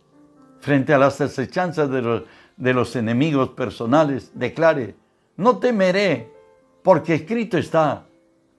Frente 0.59 0.93
a 0.93 0.97
las 0.97 1.19
acechanzas 1.21 1.89
de 1.89 2.01
los, 2.01 2.23
de 2.57 2.73
los 2.73 2.95
enemigos 2.95 3.49
personales, 3.49 4.31
declare, 4.35 4.95
no 5.37 5.57
temeré, 5.57 6.31
porque 6.83 7.15
escrito 7.15 7.57
está, 7.57 8.05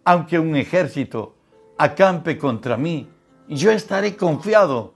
aunque 0.04 0.38
un 0.38 0.56
ejército 0.56 1.34
acampe 1.78 2.38
contra 2.38 2.76
mí, 2.76 3.08
yo 3.48 3.70
estaré 3.70 4.16
confiado 4.16 4.94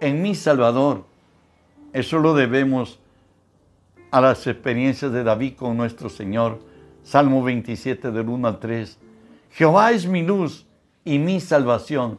en 0.00 0.22
mi 0.22 0.34
Salvador. 0.34 1.04
Eso 1.92 2.18
lo 2.18 2.34
debemos 2.34 2.98
a 4.10 4.20
las 4.20 4.46
experiencias 4.46 5.12
de 5.12 5.24
David 5.24 5.54
con 5.56 5.76
nuestro 5.76 6.08
Señor. 6.08 6.60
Salmo 7.02 7.42
27 7.42 8.10
del 8.10 8.28
1 8.28 8.48
al 8.48 8.58
3. 8.58 8.98
Jehová 9.50 9.92
es 9.92 10.06
mi 10.06 10.22
luz 10.22 10.66
y 11.04 11.18
mi 11.18 11.40
salvación. 11.40 12.18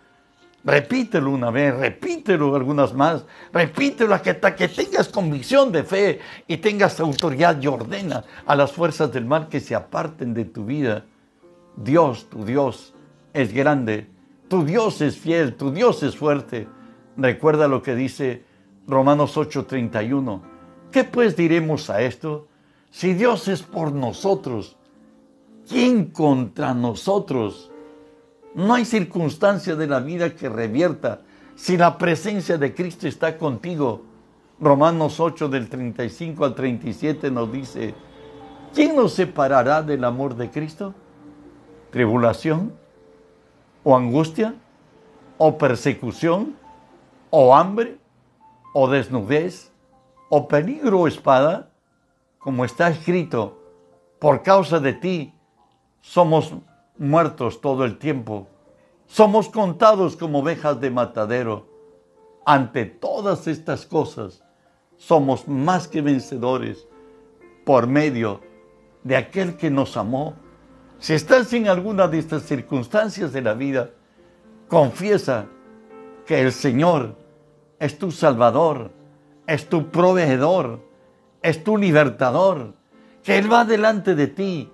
Repítelo 0.63 1.31
una 1.31 1.49
vez, 1.49 1.75
repítelo 1.75 2.55
algunas 2.55 2.93
más, 2.93 3.25
repítelo 3.51 4.13
hasta 4.13 4.55
que 4.55 4.67
tengas 4.67 5.09
convicción 5.09 5.71
de 5.71 5.83
fe 5.83 6.19
y 6.47 6.57
tengas 6.57 6.99
autoridad 6.99 7.59
y 7.59 7.67
ordena 7.67 8.23
a 8.45 8.55
las 8.55 8.71
fuerzas 8.71 9.11
del 9.11 9.25
mal 9.25 9.47
que 9.47 9.59
se 9.59 9.73
aparten 9.73 10.35
de 10.35 10.45
tu 10.45 10.65
vida. 10.65 11.05
Dios, 11.75 12.29
tu 12.29 12.45
Dios, 12.45 12.93
es 13.33 13.51
grande, 13.51 14.07
tu 14.49 14.63
Dios 14.63 15.01
es 15.01 15.17
fiel, 15.17 15.55
tu 15.55 15.71
Dios 15.71 16.03
es 16.03 16.15
fuerte. 16.15 16.67
Recuerda 17.17 17.67
lo 17.67 17.81
que 17.81 17.95
dice 17.95 18.43
Romanos 18.87 19.37
8:31. 19.37 20.41
¿Qué 20.91 21.05
pues 21.05 21.35
diremos 21.35 21.89
a 21.89 22.01
esto? 22.01 22.47
Si 22.91 23.13
Dios 23.13 23.47
es 23.47 23.63
por 23.63 23.93
nosotros, 23.93 24.77
¿quién 25.67 26.05
contra 26.05 26.73
nosotros? 26.73 27.70
No 28.53 28.73
hay 28.73 28.85
circunstancia 28.85 29.75
de 29.75 29.87
la 29.87 29.99
vida 29.99 30.35
que 30.35 30.49
revierta 30.49 31.21
si 31.55 31.77
la 31.77 31.97
presencia 31.97 32.57
de 32.57 32.73
Cristo 32.73 33.07
está 33.07 33.37
contigo. 33.37 34.03
Romanos 34.59 35.19
8 35.19 35.47
del 35.47 35.69
35 35.69 36.45
al 36.45 36.53
37 36.53 37.31
nos 37.31 37.51
dice, 37.51 37.95
¿quién 38.73 38.95
nos 38.95 39.13
separará 39.13 39.81
del 39.81 40.03
amor 40.03 40.35
de 40.35 40.49
Cristo? 40.49 40.93
¿Tribulación? 41.91 42.73
¿O 43.83 43.95
angustia? 43.95 44.53
¿O 45.37 45.57
persecución? 45.57 46.55
¿O 47.29 47.55
hambre? 47.55 47.97
¿O 48.73 48.89
desnudez? 48.89 49.71
¿O 50.29 50.47
peligro 50.47 51.01
o 51.01 51.07
espada? 51.07 51.69
Como 52.37 52.65
está 52.65 52.89
escrito, 52.89 53.59
por 54.19 54.43
causa 54.43 54.79
de 54.79 54.93
ti 54.93 55.33
somos 56.01 56.53
muertos 56.97 57.61
todo 57.61 57.85
el 57.85 57.97
tiempo. 57.97 58.47
Somos 59.07 59.49
contados 59.49 60.15
como 60.15 60.39
ovejas 60.39 60.79
de 60.79 60.89
matadero. 60.89 61.67
Ante 62.45 62.85
todas 62.85 63.47
estas 63.47 63.85
cosas, 63.85 64.43
somos 64.97 65.47
más 65.47 65.87
que 65.87 66.01
vencedores 66.01 66.87
por 67.65 67.87
medio 67.87 68.41
de 69.03 69.17
aquel 69.17 69.57
que 69.57 69.69
nos 69.69 69.97
amó. 69.97 70.35
Si 70.99 71.13
estás 71.13 71.51
en 71.53 71.67
alguna 71.67 72.07
de 72.07 72.19
estas 72.19 72.43
circunstancias 72.43 73.33
de 73.33 73.41
la 73.41 73.53
vida, 73.53 73.89
confiesa 74.67 75.47
que 76.25 76.41
el 76.41 76.51
Señor 76.51 77.15
es 77.79 77.97
tu 77.97 78.11
Salvador, 78.11 78.91
es 79.47 79.67
tu 79.67 79.89
proveedor, 79.89 80.79
es 81.41 81.63
tu 81.63 81.77
libertador, 81.77 82.73
que 83.23 83.37
Él 83.37 83.51
va 83.51 83.65
delante 83.65 84.15
de 84.15 84.27
ti 84.27 84.71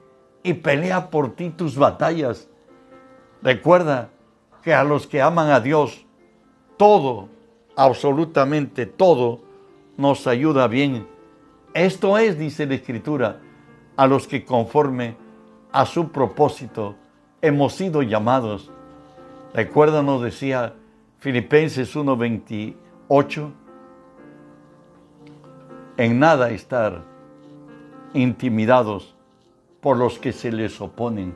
y 0.47 0.53
pelea 0.53 1.09
por 1.09 1.35
ti 1.35 1.49
tus 1.49 1.77
batallas. 1.77 2.47
Recuerda 3.43 4.11
que 4.63 4.73
a 4.73 4.85
los 4.85 5.05
que 5.05 5.21
aman 5.21 5.49
a 5.49 5.59
Dios, 5.59 6.05
todo, 6.77 7.27
absolutamente 7.75 8.85
todo, 8.85 9.41
nos 9.97 10.25
ayuda 10.25 10.69
bien. 10.69 11.05
Esto 11.73 12.17
es, 12.17 12.39
dice 12.39 12.65
la 12.65 12.75
Escritura, 12.75 13.41
a 13.97 14.07
los 14.07 14.25
que 14.25 14.45
conforme 14.45 15.17
a 15.73 15.85
su 15.85 16.13
propósito 16.13 16.95
hemos 17.41 17.73
sido 17.73 18.01
llamados. 18.01 18.71
Recuerda, 19.53 20.01
nos 20.01 20.21
decía 20.21 20.75
Filipenses 21.19 21.93
1:28, 21.93 23.51
en 25.97 26.19
nada 26.19 26.51
estar 26.51 27.03
intimidados 28.13 29.16
por 29.81 29.97
los 29.97 30.19
que 30.19 30.33
se 30.33 30.51
les 30.51 30.79
oponen, 30.81 31.35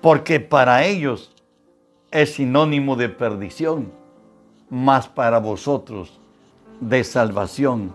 porque 0.00 0.40
para 0.40 0.84
ellos 0.84 1.34
es 2.10 2.34
sinónimo 2.34 2.96
de 2.96 3.08
perdición, 3.08 3.92
mas 4.70 5.08
para 5.08 5.38
vosotros 5.38 6.20
de 6.80 7.04
salvación, 7.04 7.94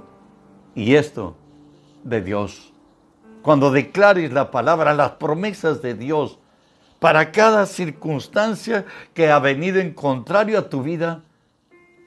y 0.76 0.96
esto 0.96 1.36
de 2.04 2.22
Dios. 2.22 2.74
Cuando 3.42 3.72
declares 3.72 4.32
la 4.34 4.52
palabra, 4.52 4.94
las 4.94 5.12
promesas 5.12 5.82
de 5.82 5.94
Dios, 5.94 6.40
para 7.00 7.32
cada 7.32 7.66
circunstancia 7.66 8.86
que 9.14 9.32
ha 9.32 9.40
venido 9.40 9.80
en 9.80 9.94
contrario 9.94 10.60
a 10.60 10.70
tu 10.70 10.84
vida, 10.84 11.24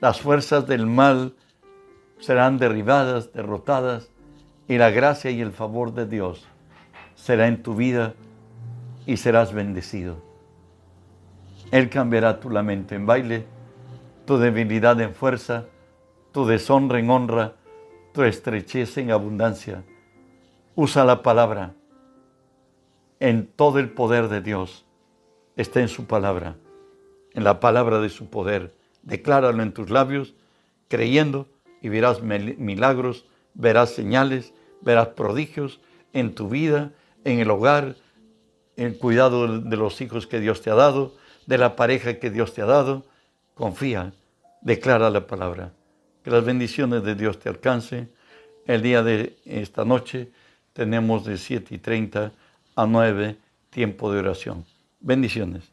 las 0.01 0.21
fuerzas 0.21 0.67
del 0.67 0.87
mal 0.87 1.35
serán 2.19 2.59
derribadas, 2.59 3.33
derrotadas, 3.33 4.11
y 4.69 4.79
la 4.79 4.91
gracia 4.91 5.31
y 5.31 5.41
el 5.41 5.53
favor 5.53 5.93
de 5.93 6.07
Dios 6.07 6.47
será 7.23 7.47
en 7.47 7.63
tu 7.63 7.77
vida 7.77 8.15
y 9.07 9.17
serás 9.17 9.53
bendecido. 9.53 10.17
Él 11.71 11.89
cambiará 11.89 12.41
tu 12.41 12.51
lamento 12.51 12.97
en 12.97 13.07
baile, 13.07 13.47
tu 14.27 14.39
debilidad 14.39 15.01
en 15.01 15.15
fuerza, 15.15 15.67
tu 16.33 16.47
deshonra 16.47 16.99
en 16.99 17.11
honra, 17.11 17.55
tu 18.13 18.25
estrechez 18.25 18.99
en 18.99 19.13
abundancia. 19.13 19.85
Usa 20.75 21.05
la 21.05 21.23
palabra 21.23 21.75
en 23.21 23.47
todo 23.47 23.79
el 23.79 23.91
poder 23.91 24.27
de 24.27 24.41
Dios. 24.41 24.85
Está 25.55 25.81
en 25.81 25.89
su 25.89 26.07
palabra, 26.07 26.57
en 27.35 27.45
la 27.45 27.61
palabra 27.61 28.01
de 28.01 28.09
su 28.09 28.31
poder. 28.31 28.75
Decláralo 29.05 29.63
en 29.63 29.73
tus 29.73 29.91
labios, 29.91 30.35
creyendo, 30.89 31.47
y 31.81 31.89
verás 31.89 32.21
milagros, 32.21 33.27
verás 33.55 33.91
señales, 33.91 34.53
verás 34.81 35.09
prodigios 35.09 35.81
en 36.13 36.35
tu 36.35 36.49
vida, 36.49 36.91
en 37.25 37.41
el 37.41 37.51
hogar, 37.51 37.97
el 38.77 38.99
cuidado 38.99 39.61
de 39.61 39.77
los 39.77 40.01
hijos 40.01 40.27
que 40.27 40.41
Dios 40.41 40.63
te 40.63 40.71
ha 40.71 40.75
dado, 40.75 41.15
de 41.47 41.59
la 41.59 41.77
pareja 41.77 42.19
que 42.19 42.31
Dios 42.31 42.55
te 42.55 42.63
ha 42.63 42.67
dado. 42.67 43.05
Confía, 43.55 44.13
declara 44.61 45.11
la 45.11 45.27
palabra. 45.27 45.73
Que 46.23 46.31
las 46.31 46.45
bendiciones 46.45 47.03
de 47.03 47.15
Dios 47.15 47.39
te 47.39 47.49
alcancen. 47.49 48.11
El 48.67 48.83
día 48.83 49.03
de 49.03 49.37
esta 49.45 49.85
noche 49.85 50.31
tenemos 50.73 51.25
de 51.25 51.37
7 51.37 51.75
y 51.75 51.79
30 51.79 52.33
a 52.77 52.87
9 52.87 53.37
tiempo 53.71 54.13
de 54.13 54.21
oración. 54.21 54.65
Bendiciones. 55.01 55.72